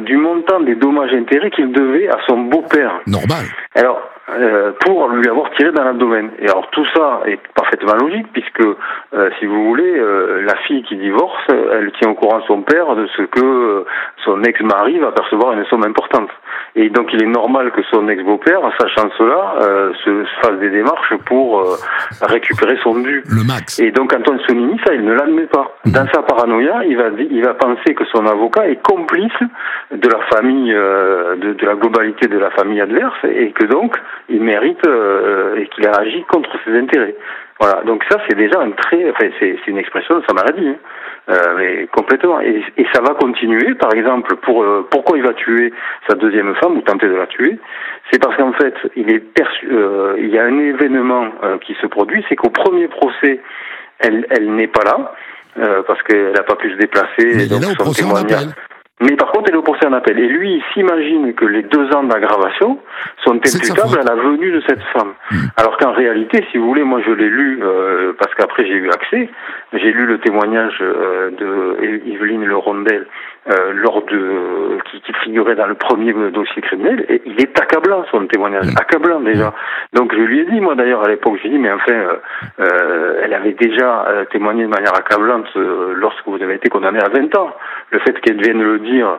du 0.00 0.16
montant 0.16 0.60
des 0.60 0.76
dommages-intérêts 0.76 1.50
qu'il 1.50 1.72
devait 1.72 2.08
à 2.08 2.18
son 2.26 2.38
beau-père. 2.38 3.00
Normal. 3.06 3.44
Alors, 3.74 4.00
euh, 4.30 4.72
pour 4.80 5.08
lui 5.08 5.26
avoir 5.28 5.50
tiré 5.52 5.72
dans 5.72 5.84
l'abdomen. 5.84 6.30
Et 6.38 6.48
alors 6.48 6.68
tout 6.70 6.84
ça 6.94 7.22
est 7.24 7.40
parfaitement 7.54 7.94
logique 7.94 8.26
puisque, 8.32 8.60
euh, 8.60 9.30
si 9.38 9.46
vous 9.46 9.64
voulez, 9.64 9.98
euh, 9.98 10.42
la 10.42 10.54
fille 10.66 10.82
qui 10.82 10.96
divorce, 10.96 11.42
elle 11.48 11.90
tient 11.92 12.10
au 12.10 12.14
courant 12.14 12.42
son 12.46 12.60
père 12.60 12.94
de 12.94 13.06
ce 13.16 13.22
que 13.22 13.86
son 14.24 14.42
ex-mari 14.42 14.98
va 14.98 15.12
percevoir 15.12 15.54
une 15.54 15.64
somme 15.66 15.84
importante. 15.84 16.30
Et 16.80 16.90
donc 16.90 17.12
il 17.12 17.20
est 17.20 17.26
normal 17.26 17.72
que 17.72 17.82
son 17.90 18.08
ex-beau-père, 18.08 18.60
sachant 18.80 19.10
cela, 19.18 19.56
euh, 19.62 19.92
se, 20.04 20.24
se 20.24 20.40
fasse 20.40 20.60
des 20.60 20.70
démarches 20.70 21.12
pour 21.26 21.58
euh, 21.58 21.74
récupérer 22.22 22.78
son 22.84 22.94
dû. 23.00 23.24
Le 23.26 23.44
max. 23.44 23.80
Et 23.80 23.90
donc 23.90 24.14
Antoine 24.14 24.38
Sonini, 24.46 24.78
ça, 24.86 24.94
il 24.94 25.04
ne 25.04 25.12
l'admet 25.12 25.46
pas. 25.46 25.74
Dans 25.86 26.06
sa 26.14 26.22
paranoïa, 26.22 26.84
il 26.86 26.96
va, 26.96 27.08
il 27.18 27.44
va 27.44 27.54
penser 27.54 27.94
que 27.96 28.04
son 28.12 28.24
avocat 28.26 28.68
est 28.68 28.80
complice 28.80 29.40
de 29.90 30.08
la 30.08 30.20
famille, 30.32 30.72
euh, 30.72 31.34
de, 31.34 31.54
de 31.54 31.66
la 31.66 31.74
globalité 31.74 32.28
de 32.28 32.38
la 32.38 32.50
famille 32.50 32.80
adverse, 32.80 33.18
et 33.24 33.50
que 33.50 33.64
donc 33.66 33.96
il 34.28 34.40
mérite 34.40 34.86
euh, 34.86 35.56
et 35.56 35.66
qu'il 35.66 35.84
a 35.84 35.98
agi 35.98 36.22
contre 36.28 36.50
ses 36.64 36.78
intérêts. 36.78 37.16
Voilà. 37.60 37.82
Donc 37.82 38.04
ça, 38.10 38.18
c'est 38.28 38.36
déjà 38.36 38.60
un 38.60 38.70
trait. 38.70 39.10
Enfin, 39.10 39.28
c'est 39.40 39.56
c'est 39.64 39.70
une 39.70 39.78
expression 39.78 40.18
de 40.18 40.24
sa 40.26 40.34
maladie. 40.34 40.68
hein. 40.68 40.76
Euh, 41.30 41.54
mais 41.58 41.86
complètement. 41.88 42.40
Et, 42.40 42.62
et 42.78 42.86
ça 42.94 43.02
va 43.02 43.14
continuer. 43.14 43.74
Par 43.74 43.92
exemple, 43.92 44.36
pour 44.36 44.62
euh, 44.62 44.86
pourquoi 44.90 45.18
il 45.18 45.24
va 45.24 45.34
tuer 45.34 45.72
sa 46.08 46.14
deuxième 46.14 46.54
femme 46.56 46.76
ou 46.78 46.80
tenter 46.82 47.06
de 47.08 47.14
la 47.16 47.26
tuer, 47.26 47.58
c'est 48.10 48.18
parce 48.22 48.36
qu'en 48.36 48.52
fait, 48.52 48.74
il 48.96 49.10
est 49.10 49.18
perçu. 49.20 49.68
euh, 49.70 50.14
il 50.18 50.28
y 50.28 50.38
a 50.38 50.44
un 50.44 50.58
événement 50.58 51.26
euh, 51.44 51.58
qui 51.58 51.74
se 51.82 51.86
produit, 51.86 52.24
c'est 52.28 52.36
qu'au 52.36 52.50
premier 52.50 52.88
procès, 52.88 53.40
elle, 53.98 54.26
elle 54.30 54.54
n'est 54.54 54.68
pas 54.68 54.84
là. 54.84 55.12
euh, 55.58 55.82
parce 55.86 56.00
qu'elle 56.04 56.32
n'a 56.32 56.42
pas 56.44 56.54
pu 56.56 56.70
se 56.70 56.76
déplacer. 56.76 57.08
Mais 57.18 57.24
et 57.24 57.34
il 57.34 57.42
est 57.42 57.48
donc 57.48 57.62
là 57.62 57.68
au 57.68 57.70
son 57.74 57.82
procès 57.84 58.02
témoignage-. 58.02 58.54
Mais 59.00 59.14
par 59.16 59.30
contre, 59.30 59.48
elle 59.48 59.54
est 59.54 59.58
au 59.58 59.62
procès 59.62 59.86
en 59.86 59.92
appel. 59.92 60.18
Et 60.18 60.26
lui, 60.26 60.54
il 60.54 60.62
s'imagine 60.74 61.34
que 61.34 61.44
les 61.44 61.62
deux 61.62 61.88
ans 61.94 62.02
d'aggravation 62.02 62.78
sont 63.24 63.34
imputables 63.34 64.00
à 64.00 64.02
la 64.02 64.14
venue 64.16 64.50
de 64.50 64.60
cette 64.66 64.82
femme. 64.92 65.14
Hmm. 65.30 65.36
Alors 65.56 65.76
qu'en 65.76 65.92
réalité, 65.92 66.44
si 66.50 66.58
vous 66.58 66.66
voulez, 66.66 66.82
moi 66.82 67.00
je 67.06 67.12
l'ai 67.12 67.28
lu, 67.28 67.60
euh, 67.62 68.12
parce 68.18 68.34
qu'après 68.34 68.66
j'ai 68.66 68.74
eu 68.74 68.90
accès, 68.90 69.28
j'ai 69.72 69.92
lu 69.92 70.06
le 70.06 70.18
témoignage 70.18 70.78
euh, 70.80 71.30
de 71.30 72.06
Yveline 72.06 72.44
Le 72.44 72.56
Rondel 72.56 73.06
euh, 73.50 73.72
lors 73.72 74.04
de 74.04 74.78
qui, 74.90 75.00
qui 75.00 75.12
figurait 75.24 75.56
dans 75.56 75.66
le 75.66 75.74
premier 75.74 76.12
dossier 76.30 76.62
criminel, 76.62 77.04
et 77.08 77.22
il 77.24 77.40
est 77.40 77.58
accablant 77.60 78.04
son 78.10 78.26
témoignage, 78.26 78.66
Hmm. 78.66 78.76
accablant 78.78 79.20
déjà. 79.20 79.54
Donc 79.94 80.12
je 80.14 80.20
lui 80.20 80.40
ai 80.40 80.44
dit, 80.50 80.60
moi 80.60 80.74
d'ailleurs 80.74 81.04
à 81.04 81.08
l'époque, 81.08 81.38
j'ai 81.42 81.48
dit, 81.48 81.58
mais 81.58 81.70
enfin, 81.72 81.92
euh, 81.92 82.16
euh, 82.60 83.20
elle 83.22 83.32
avait 83.34 83.52
déjà 83.52 84.06
témoigné 84.30 84.64
de 84.64 84.68
manière 84.68 84.94
accablante 84.94 85.46
lorsque 85.54 86.26
vous 86.26 86.42
avez 86.42 86.54
été 86.54 86.68
condamné 86.68 86.98
à 87.00 87.08
20 87.08 87.36
ans. 87.36 87.50
Le 87.90 87.98
fait 88.00 88.20
qu'elle 88.20 88.40
vienne 88.40 88.62
le 88.62 88.78
dire 88.80 89.18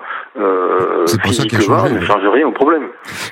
physiquement 1.23 1.89
ne 1.89 2.01
change 2.01 2.27
rien 2.27 2.47
au 2.47 2.51
problème. 2.51 2.87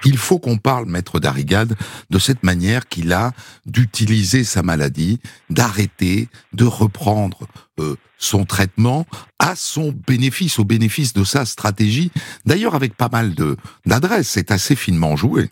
Il 0.05 0.17
faut 0.17 0.39
qu'on 0.39 0.57
parle, 0.57 0.85
maître 0.87 1.19
Darrigade, 1.19 1.73
de 2.09 2.17
cette 2.17 2.43
manière 2.43 2.87
qu'il 2.87 3.13
a 3.13 3.31
d'utiliser 3.65 4.43
sa 4.43 4.63
maladie, 4.63 5.19
d'arrêter, 5.49 6.27
de 6.53 6.65
reprendre 6.65 7.39
euh, 7.79 7.95
son 8.17 8.45
traitement 8.45 9.05
à 9.39 9.55
son 9.55 9.93
bénéfice, 10.07 10.59
au 10.59 10.65
bénéfice 10.65 11.13
de 11.13 11.23
sa 11.23 11.45
stratégie. 11.45 12.11
D'ailleurs, 12.45 12.75
avec 12.75 12.95
pas 12.95 13.09
mal 13.11 13.35
de 13.35 13.55
d'adresses, 13.85 14.29
c'est 14.29 14.51
assez 14.51 14.75
finement 14.75 15.15
joué. 15.15 15.49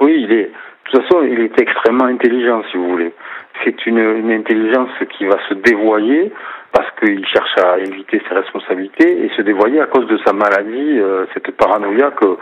Oui, 0.00 0.14
il 0.24 0.32
est. 0.32 0.50
De 0.50 0.90
toute 0.90 1.02
façon, 1.02 1.22
il 1.22 1.40
est 1.40 1.60
extrêmement 1.60 2.06
intelligent, 2.06 2.62
si 2.70 2.76
vous 2.76 2.88
voulez. 2.88 3.12
C'est 3.64 3.86
une, 3.86 3.98
une 3.98 4.30
intelligence 4.30 4.90
qui 5.16 5.26
va 5.26 5.36
se 5.48 5.54
dévoyer 5.54 6.32
parce 6.72 6.90
qu'il 6.98 7.26
cherche 7.26 7.56
à 7.58 7.78
éviter 7.78 8.20
ses 8.28 8.34
responsabilités 8.34 9.24
et 9.24 9.30
se 9.36 9.42
dévoyer 9.42 9.80
à 9.80 9.86
cause 9.86 10.06
de 10.06 10.18
sa 10.24 10.32
maladie, 10.32 10.98
euh, 10.98 11.24
cette 11.34 11.50
paranoïa 11.56 12.10
que, 12.10 12.36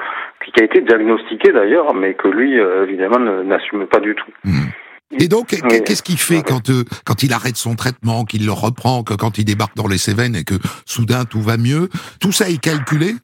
qui 0.44 0.60
a 0.60 0.64
été 0.64 0.80
diagnostiquée 0.80 1.52
d'ailleurs, 1.52 1.94
mais 1.94 2.14
que 2.14 2.28
lui, 2.28 2.58
euh, 2.58 2.84
évidemment, 2.84 3.18
n'assume 3.18 3.86
pas 3.86 4.00
du 4.00 4.14
tout. 4.14 4.30
Hmm. 4.44 4.70
Et 5.18 5.28
donc, 5.28 5.56
Oui. 5.70 5.80
qu'est-ce 5.84 6.02
qu'il 6.02 6.18
fait 6.18 6.42
quand 6.42 6.68
euh, 6.68 6.84
quand 7.04 7.22
il 7.22 7.32
arrête 7.32 7.56
son 7.56 7.76
traitement, 7.76 8.24
qu'il 8.24 8.44
le 8.44 8.52
reprend, 8.52 9.04
que 9.04 9.14
quand 9.14 9.38
il 9.38 9.44
débarque 9.44 9.76
dans 9.76 9.86
les 9.86 9.98
Cévennes 9.98 10.34
et 10.34 10.44
que 10.44 10.58
soudain 10.84 11.24
tout 11.24 11.40
va 11.40 11.56
mieux? 11.56 11.88
Tout 12.20 12.32
ça 12.32 12.50
est 12.50 12.58
calculé? 12.58 13.14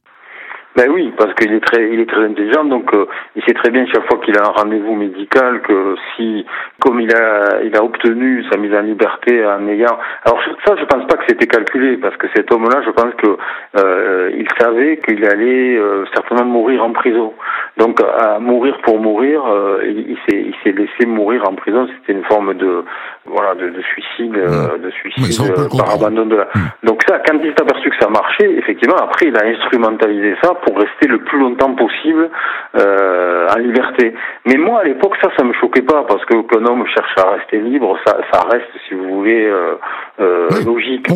Ben 0.75 0.89
oui, 0.91 1.12
parce 1.18 1.35
qu'il 1.35 1.53
est 1.53 1.61
très, 1.61 1.91
il 1.93 2.01
est 2.01 2.09
très 2.09 2.25
intelligent, 2.25 2.64
donc 2.64 2.95
euh, 2.95 3.07
il 3.37 3.43
sait 3.45 3.53
très 3.53 3.70
bien 3.70 3.85
chaque 3.93 4.07
fois 4.09 4.18
qu'il 4.20 4.37
a 4.39 4.43
un 4.47 4.53
rendez-vous 4.53 4.95
médical 4.95 5.61
que 5.61 5.97
si, 6.16 6.47
comme 6.81 6.99
il 7.01 7.14
a, 7.14 7.62
il 7.62 7.77
a 7.77 7.85
obtenu 7.85 8.43
sa 8.51 8.57
mise 8.57 8.75
en 8.75 8.81
liberté 8.81 9.45
en 9.45 9.68
ayant, 9.68 9.99
alors 10.25 10.41
ça, 10.64 10.75
je 10.79 10.85
pense 10.87 11.07
pas 11.07 11.16
que 11.18 11.25
c'était 11.29 11.47
calculé, 11.47 11.99
parce 11.99 12.16
que 12.16 12.27
cet 12.35 12.51
homme-là, 12.51 12.83
je 12.87 12.91
pense 12.91 13.14
que 13.18 13.37
euh, 13.79 14.31
il 14.35 14.49
savait 14.59 14.97
qu'il 14.99 15.23
allait 15.27 15.77
euh, 15.77 16.05
certainement 16.14 16.47
mourir 16.47 16.83
en 16.83 16.93
prison. 16.93 17.35
Donc, 17.77 18.01
à 18.03 18.39
mourir 18.39 18.79
pour 18.83 18.99
mourir, 18.99 19.43
il, 19.85 20.11
il 20.11 20.16
s'est, 20.27 20.41
il 20.41 20.55
s'est 20.62 20.73
laissé 20.73 21.07
mourir 21.07 21.49
en 21.49 21.55
prison. 21.55 21.87
C'était 21.99 22.18
une 22.18 22.25
forme 22.25 22.55
de, 22.55 22.85
voilà, 23.27 23.55
de, 23.55 23.68
de 23.70 23.83
suicide, 23.83 24.33
de 24.33 24.91
suicide 24.91 25.53
par 25.77 25.95
abandon 25.95 26.27
de 26.27 26.37
la. 26.37 26.45
Mmh. 26.45 26.87
Donc 26.87 27.03
ça, 27.09 27.18
quand 27.27 27.39
il 27.43 27.51
s'est 27.51 27.62
aperçu 27.62 27.89
que 27.91 27.97
ça 27.99 28.09
marchait, 28.11 28.51
effectivement, 28.59 28.97
après, 28.97 29.27
il 29.27 29.37
a 29.37 29.47
instrumentalisé 29.47 30.35
ça 30.43 30.55
pour 30.63 30.79
rester 30.79 31.07
le 31.09 31.19
plus 31.19 31.39
longtemps 31.39 31.75
possible 31.75 32.31
euh, 32.77 33.47
en 33.55 33.59
liberté. 33.59 34.15
Mais 34.47 34.57
moi, 34.57 34.81
à 34.81 34.85
l'époque, 34.85 35.15
ça, 35.23 35.31
ça 35.37 35.45
me 35.45 35.53
choquait 35.55 35.83
pas 35.83 36.05
parce 36.09 36.25
que 36.25 36.41
qu'un 36.43 36.65
homme 36.65 36.87
cherche 36.87 37.15
à 37.19 37.31
rester 37.31 37.59
libre, 37.59 37.99
ça, 38.07 38.19
ça 38.33 38.41
reste, 38.49 38.71
si 38.89 38.95
vous 38.95 39.19
voulez, 39.19 39.45
euh, 39.45 39.75
euh, 40.21 40.49
logique. 40.65 41.07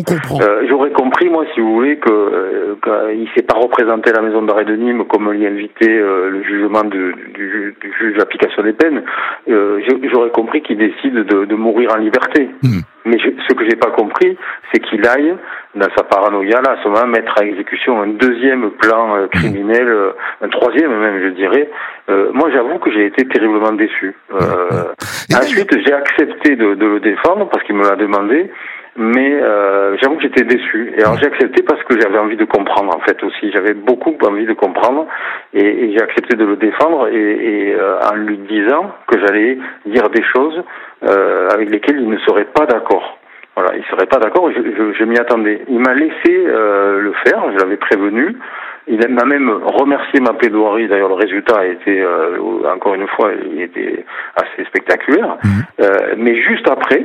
J'aurais 0.69 0.91
compris, 0.91 1.29
moi, 1.29 1.45
si 1.53 1.61
vous 1.61 1.73
voulez, 1.73 1.97
que 1.97 2.77
il 3.13 3.27
s'est 3.35 3.43
pas 3.43 3.57
représenté 3.57 4.11
à 4.11 4.13
la 4.13 4.21
maison 4.21 4.41
d'arrêt 4.41 4.65
de 4.65 4.75
Nîmes 4.75 5.05
comme 5.05 5.31
l'y 5.31 5.45
invitait 5.45 5.87
le 5.87 6.43
jugement 6.43 6.83
du, 6.83 7.15
du, 7.33 7.75
juge 7.99 8.17
d'application 8.17 8.63
des 8.63 8.73
peines. 8.73 9.03
J'aurais 9.47 10.29
compris 10.31 10.61
qu'il 10.61 10.77
décide 10.77 11.13
de, 11.13 11.45
de, 11.45 11.55
mourir 11.55 11.93
en 11.93 11.97
liberté. 11.97 12.49
Mmh. 12.61 12.79
Mais 13.07 13.17
je, 13.19 13.29
ce 13.47 13.53
que 13.53 13.63
j'ai 13.67 13.77
pas 13.77 13.91
compris, 13.91 14.37
c'est 14.71 14.81
qu'il 14.81 15.07
aille 15.07 15.33
dans 15.75 15.87
sa 15.95 16.03
paranoïa 16.03 16.61
là, 16.61 16.71
à 16.77 16.83
ce 16.83 16.87
moment, 16.89 17.07
mettre 17.07 17.33
à 17.39 17.45
exécution 17.45 18.01
un 18.01 18.07
deuxième 18.07 18.71
plan 18.71 19.15
euh, 19.15 19.27
criminel, 19.27 19.87
euh, 19.87 20.11
un 20.41 20.49
troisième 20.49 20.91
même, 20.99 21.21
je 21.23 21.29
dirais. 21.29 21.69
Euh, 22.09 22.31
moi, 22.33 22.49
j'avoue 22.51 22.79
que 22.79 22.91
j'ai 22.91 23.05
été 23.05 23.25
terriblement 23.27 23.71
déçu. 23.71 24.15
Euh, 24.33 24.83
ensuite, 25.33 25.71
j'ai 25.85 25.93
accepté 25.93 26.55
de, 26.55 26.75
de, 26.75 26.85
le 26.85 26.99
défendre 26.99 27.49
parce 27.49 27.63
qu'il 27.63 27.75
me 27.75 27.87
l'a 27.87 27.95
demandé. 27.95 28.49
Mais 28.99 29.31
euh, 29.31 29.95
j'avoue 30.01 30.15
que 30.15 30.23
j'étais 30.23 30.43
déçu. 30.43 30.91
Et 30.97 31.03
alors 31.03 31.19
j'ai 31.19 31.27
accepté 31.27 31.61
parce 31.61 31.83
que 31.83 32.01
j'avais 32.01 32.17
envie 32.17 32.35
de 32.35 32.45
comprendre 32.45 32.95
en 32.95 32.99
fait 33.01 33.21
aussi. 33.23 33.51
J'avais 33.51 33.75
beaucoup 33.75 34.17
envie 34.23 34.47
de 34.47 34.53
comprendre 34.53 35.05
et, 35.53 35.63
et 35.63 35.93
j'ai 35.93 36.01
accepté 36.01 36.35
de 36.35 36.43
le 36.43 36.55
défendre 36.55 37.07
et, 37.09 37.15
et 37.15 37.75
euh, 37.75 37.99
en 38.11 38.15
lui 38.15 38.39
disant 38.39 38.91
que 39.05 39.19
j'allais 39.19 39.59
dire 39.85 40.09
des 40.09 40.23
choses 40.23 40.63
euh, 41.03 41.49
avec 41.49 41.69
lesquelles 41.69 41.99
il 41.99 42.09
ne 42.09 42.17
serait 42.19 42.45
pas 42.45 42.65
d'accord. 42.65 43.17
Voilà, 43.55 43.75
il 43.75 43.83
serait 43.85 44.05
pas 44.05 44.19
d'accord. 44.19 44.51
Je, 44.51 44.61
je, 44.61 44.93
je 44.93 45.03
m'y 45.03 45.17
attendais. 45.17 45.63
Il 45.67 45.79
m'a 45.79 45.93
laissé 45.93 46.29
euh, 46.29 47.01
le 47.01 47.13
faire. 47.25 47.43
Je 47.53 47.57
l'avais 47.57 47.77
prévenu. 47.77 48.37
Il 48.87 48.99
m'a 49.09 49.25
même 49.25 49.49
remercié 49.49 50.19
ma 50.21 50.33
plaidoirie. 50.33 50.87
D'ailleurs, 50.87 51.09
le 51.09 51.15
résultat 51.15 51.59
a 51.59 51.65
été, 51.65 51.99
euh, 52.01 52.37
encore 52.73 52.93
une 52.93 53.07
fois, 53.07 53.31
il 53.33 53.61
était 53.61 54.05
assez 54.35 54.63
spectaculaire. 54.65 55.37
Mmh. 55.43 55.47
Euh, 55.81 56.15
mais 56.17 56.35
juste 56.41 56.69
après, 56.69 57.03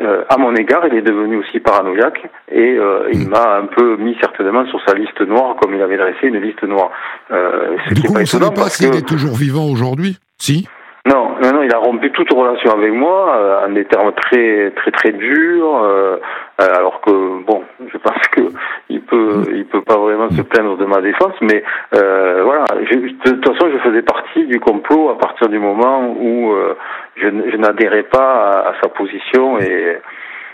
euh, 0.00 0.24
à 0.28 0.36
mon 0.38 0.54
égard, 0.56 0.86
il 0.88 0.94
est 0.94 1.02
devenu 1.02 1.36
aussi 1.36 1.60
paranoïaque 1.60 2.22
et 2.50 2.76
euh, 2.76 3.08
il 3.12 3.28
mmh. 3.28 3.30
m'a 3.30 3.56
un 3.58 3.66
peu 3.66 3.96
mis 3.96 4.16
certainement 4.20 4.66
sur 4.66 4.80
sa 4.86 4.94
liste 4.94 5.20
noire, 5.20 5.56
comme 5.60 5.74
il 5.74 5.80
avait 5.80 5.96
dressé 5.96 6.26
une 6.26 6.40
liste 6.40 6.62
noire. 6.64 6.90
Euh, 7.30 7.76
ce 7.88 7.94
du 7.94 8.02
coup, 8.02 8.12
pas 8.12 8.20
on 8.20 8.50
ne 8.50 8.54
pas 8.54 8.68
s'il 8.68 8.94
est 8.94 9.06
toujours 9.06 9.36
vivant 9.36 9.66
aujourd'hui? 9.70 10.18
Si? 10.38 10.66
Non, 11.04 11.34
non, 11.42 11.52
non, 11.52 11.62
il 11.64 11.74
a 11.74 11.78
rompu 11.78 12.12
toute 12.12 12.32
relation 12.32 12.70
avec 12.70 12.92
moi 12.92 13.34
euh, 13.36 13.66
en 13.66 13.70
des 13.70 13.84
termes 13.86 14.12
très, 14.12 14.70
très, 14.70 14.92
très 14.92 15.10
durs. 15.10 15.82
Euh, 15.82 16.18
euh, 16.60 16.74
alors 16.76 17.00
que 17.00 17.42
bon, 17.44 17.64
je 17.92 17.98
pense 17.98 18.28
que 18.28 18.42
il 18.88 19.00
peut, 19.00 19.42
il 19.52 19.64
peut 19.64 19.82
pas 19.82 19.96
vraiment 19.96 20.30
se 20.30 20.42
plaindre 20.42 20.76
de 20.76 20.84
ma 20.84 21.00
défense, 21.00 21.34
mais 21.40 21.64
euh, 21.96 22.42
voilà. 22.44 22.66
Je, 22.88 22.94
de 22.94 23.30
toute 23.34 23.48
façon, 23.48 23.68
je 23.72 23.78
faisais 23.78 24.02
partie 24.02 24.44
du 24.46 24.60
complot 24.60 25.10
à 25.10 25.18
partir 25.18 25.48
du 25.48 25.58
moment 25.58 26.14
où 26.20 26.52
euh, 26.52 26.76
je, 27.16 27.26
je 27.26 27.56
n'adhérais 27.56 28.04
pas 28.04 28.34
à, 28.34 28.68
à, 28.68 28.74
sa 28.80 28.88
position 28.88 29.58
et, 29.58 29.98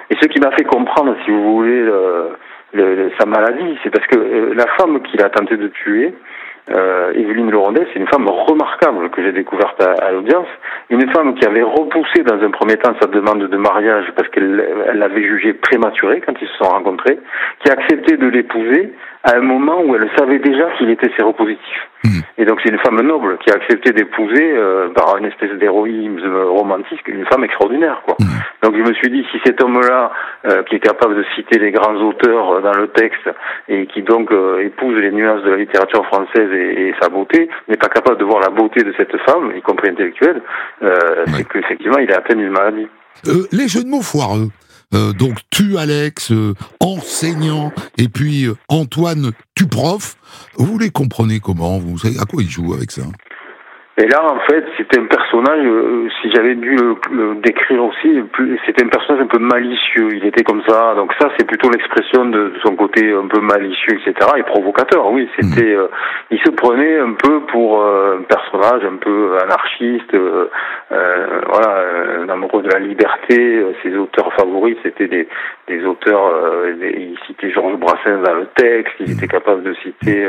et 0.08 0.16
ce 0.18 0.28
qui 0.28 0.40
m'a 0.40 0.52
fait 0.52 0.64
comprendre, 0.64 1.14
si 1.26 1.30
vous 1.30 1.56
voulez, 1.56 1.82
le, 1.82 2.30
le, 2.72 3.10
sa 3.18 3.26
maladie, 3.26 3.78
c'est 3.82 3.90
parce 3.90 4.06
que 4.06 4.54
la 4.54 4.66
femme 4.78 5.02
qu'il 5.02 5.22
a 5.22 5.28
tenté 5.28 5.58
de 5.58 5.68
tuer 5.68 6.14
euh, 6.76 7.12
Evelyne 7.14 7.50
Laurendais, 7.50 7.86
c'est 7.92 7.98
une 7.98 8.08
femme 8.08 8.28
remarquable 8.28 9.10
que 9.10 9.22
j'ai 9.22 9.32
découverte 9.32 9.82
à, 9.82 10.04
à 10.04 10.12
l'audience. 10.12 10.46
Une 10.90 11.10
femme 11.12 11.34
qui 11.34 11.46
avait 11.46 11.62
repoussé 11.62 12.22
dans 12.22 12.42
un 12.42 12.50
premier 12.50 12.76
temps 12.76 12.94
sa 13.00 13.06
demande 13.08 13.48
de 13.48 13.56
mariage 13.56 14.06
parce 14.16 14.28
qu'elle 14.28 14.56
l'avait 14.94 15.22
jugée 15.22 15.54
prématurée 15.54 16.20
quand 16.20 16.34
ils 16.40 16.48
se 16.48 16.56
sont 16.56 16.70
rencontrés, 16.70 17.18
qui 17.60 17.70
a 17.70 17.74
accepté 17.74 18.16
de 18.16 18.26
l'épouser 18.26 18.92
à 19.24 19.36
un 19.36 19.40
moment 19.40 19.80
où 19.82 19.94
elle 19.96 20.08
savait 20.16 20.38
déjà 20.38 20.70
qu'il 20.78 20.90
était 20.90 21.10
séropositif. 21.16 21.88
Mmh. 22.04 22.20
Et 22.38 22.44
donc 22.44 22.60
c'est 22.62 22.70
une 22.70 22.78
femme 22.78 23.00
noble 23.00 23.38
qui 23.38 23.50
a 23.50 23.54
accepté 23.54 23.92
d'épouser 23.92 24.52
euh, 24.52 24.88
par 24.90 25.16
une 25.16 25.24
espèce 25.24 25.50
d'héroïsme 25.58 26.36
romantique 26.44 27.00
une 27.08 27.26
femme 27.26 27.42
extraordinaire. 27.44 28.00
Quoi. 28.04 28.16
Mmh. 28.20 28.24
Donc 28.62 28.76
je 28.76 28.88
me 28.88 28.94
suis 28.94 29.10
dit 29.10 29.26
si 29.32 29.38
cet 29.44 29.62
homme-là, 29.62 30.12
euh, 30.46 30.62
qui 30.64 30.76
est 30.76 30.80
capable 30.80 31.16
de 31.16 31.24
citer 31.34 31.58
les 31.58 31.72
grands 31.72 31.96
auteurs 31.96 32.52
euh, 32.52 32.60
dans 32.60 32.74
le 32.74 32.88
texte 32.88 33.28
et 33.68 33.86
qui 33.86 34.02
donc 34.02 34.30
épouse 34.62 34.96
les 35.00 35.10
nuances 35.10 35.42
de 35.42 35.50
la 35.50 35.56
littérature 35.56 36.06
française 36.06 36.50
et, 36.52 36.88
et 36.88 36.94
sa 37.00 37.08
beauté, 37.08 37.48
n'est 37.68 37.76
pas 37.76 37.88
capable 37.88 38.18
de 38.18 38.24
voir 38.24 38.40
la 38.40 38.50
beauté 38.50 38.84
de 38.84 38.94
cette 38.96 39.16
femme, 39.22 39.52
y 39.56 39.62
compris 39.62 39.90
intellectuelle, 39.90 40.40
ouais. 40.80 40.90
c'est 41.26 41.48
qu'effectivement 41.48 41.98
il 41.98 42.10
est 42.10 42.14
atteint 42.14 42.36
d'une 42.36 42.50
maladie. 42.50 42.86
les 43.52 43.68
jeux 43.68 43.82
de 43.82 43.88
mots 43.88 44.02
foireux. 44.02 44.48
Euh, 44.94 45.12
donc 45.12 45.38
tu 45.50 45.76
Alex, 45.76 46.32
euh, 46.32 46.54
enseignant, 46.80 47.72
et 47.98 48.08
puis 48.08 48.44
euh, 48.44 48.56
Antoine, 48.68 49.32
tu 49.54 49.66
prof. 49.66 50.16
Vous 50.56 50.78
les 50.78 50.90
comprenez 50.90 51.40
comment? 51.40 51.78
Vous 51.78 51.98
savez 51.98 52.18
à 52.18 52.24
quoi 52.24 52.42
il 52.42 52.48
joue 52.48 52.72
avec 52.72 52.90
ça? 52.90 53.02
Et 54.00 54.06
là, 54.06 54.22
en 54.22 54.38
fait, 54.48 54.64
c'était 54.76 55.00
un 55.00 55.06
personnage, 55.06 55.66
euh, 55.66 56.06
si 56.22 56.30
j'avais 56.30 56.54
dû 56.54 56.70
le, 56.76 56.94
le, 57.10 57.34
décrire 57.42 57.82
aussi, 57.82 58.22
c'était 58.64 58.84
un 58.84 58.88
personnage 58.88 59.22
un 59.22 59.26
peu 59.26 59.40
malicieux. 59.40 60.10
Il 60.14 60.24
était 60.24 60.44
comme 60.44 60.62
ça. 60.68 60.94
Donc 60.94 61.12
ça, 61.20 61.30
c'est 61.36 61.44
plutôt 61.44 61.68
l'expression 61.68 62.26
de, 62.26 62.50
de, 62.50 62.60
son 62.64 62.76
côté 62.76 63.12
un 63.12 63.26
peu 63.26 63.40
malicieux, 63.40 63.98
etc. 63.98 64.14
Et 64.36 64.44
provocateur, 64.44 65.10
oui. 65.10 65.28
C'était, 65.36 65.74
mmh. 65.74 65.80
euh, 65.80 65.88
il 66.30 66.38
se 66.38 66.50
prenait 66.50 67.00
un 67.00 67.14
peu 67.14 67.40
pour 67.50 67.82
euh, 67.82 68.18
un 68.20 68.22
personnage 68.22 68.84
un 68.84 68.98
peu 68.98 69.36
anarchiste, 69.42 70.16
voilà, 71.50 71.82
un 72.20 72.28
amoureux 72.28 72.62
de 72.62 72.70
la 72.70 72.78
liberté. 72.78 73.64
Ses 73.82 73.96
auteurs 73.96 74.32
favoris, 74.34 74.76
c'était 74.84 75.08
des, 75.08 75.26
des 75.66 75.84
auteurs. 75.84 76.32
Des, 76.78 77.10
il 77.10 77.18
citait 77.26 77.50
Georges 77.50 77.78
Brassens 77.78 78.22
dans 78.24 78.34
le 78.34 78.46
texte. 78.54 78.94
Il 79.00 79.10
était 79.10 79.26
capable 79.26 79.64
de 79.64 79.74
citer 79.82 80.24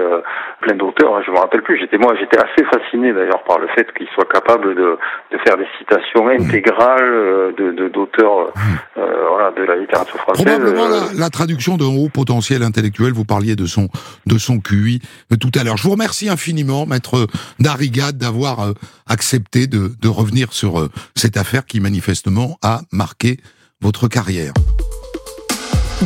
plein 0.62 0.76
d'auteurs. 0.76 1.18
Hein, 1.18 1.22
je 1.24 1.32
me 1.32 1.38
rappelle 1.38 1.62
plus. 1.62 1.78
J'étais 1.78 1.98
moi, 1.98 2.16
j'étais 2.20 2.40
assez 2.40 2.66
fasciné 2.66 3.14
d'ailleurs 3.14 3.44
par 3.44 3.59
le 3.60 3.68
fait 3.76 3.88
qu'il 3.98 4.08
soit 4.16 4.30
capable 4.32 4.76
de, 4.76 4.98
de, 5.32 5.38
faire 5.46 5.58
des 5.58 5.68
citations 5.78 6.28
intégrales 6.28 7.54
de 7.58 7.90
d'auteurs 7.90 8.52
euh, 8.98 9.28
voilà, 9.30 9.52
de 9.52 9.64
la 9.64 9.76
littérature 9.76 10.18
française. 10.18 10.46
Probablement 10.46 10.88
la, 10.88 11.02
la 11.18 11.30
traduction 11.30 11.78
d'un 11.78 11.86
haut 11.86 12.10
potentiel 12.10 12.64
intellectuel. 12.64 13.14
Vous 13.14 13.26
parliez 13.26 13.56
de 13.56 13.66
son 13.66 13.90
de 14.26 14.38
son 14.38 14.60
QI 14.60 15.02
tout 15.40 15.52
à 15.56 15.64
l'heure. 15.64 15.78
Je 15.78 15.84
vous 15.84 15.92
remercie 15.92 16.30
infiniment, 16.30 16.86
maître 16.86 17.28
Darigade, 17.60 18.18
d'avoir 18.18 18.62
euh, 18.62 18.74
accepté 19.08 19.68
de, 19.68 19.92
de 20.00 20.08
revenir 20.08 20.54
sur 20.54 20.80
euh, 20.80 20.90
cette 21.16 21.38
affaire 21.38 21.66
qui 21.66 21.80
manifestement 21.80 22.58
a 22.62 22.82
marqué 22.92 23.40
votre 23.82 24.08
carrière. 24.08 24.54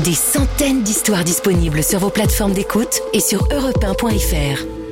Des 0.04 0.14
centaines 0.14 0.82
d'histoires 0.82 1.24
disponibles 1.24 1.84
sur 1.84 2.00
vos 2.00 2.10
plateformes 2.10 2.54
d'écoute 2.54 3.02
et 3.14 3.20
sur 3.20 3.44
europe1.fr. 3.50 4.83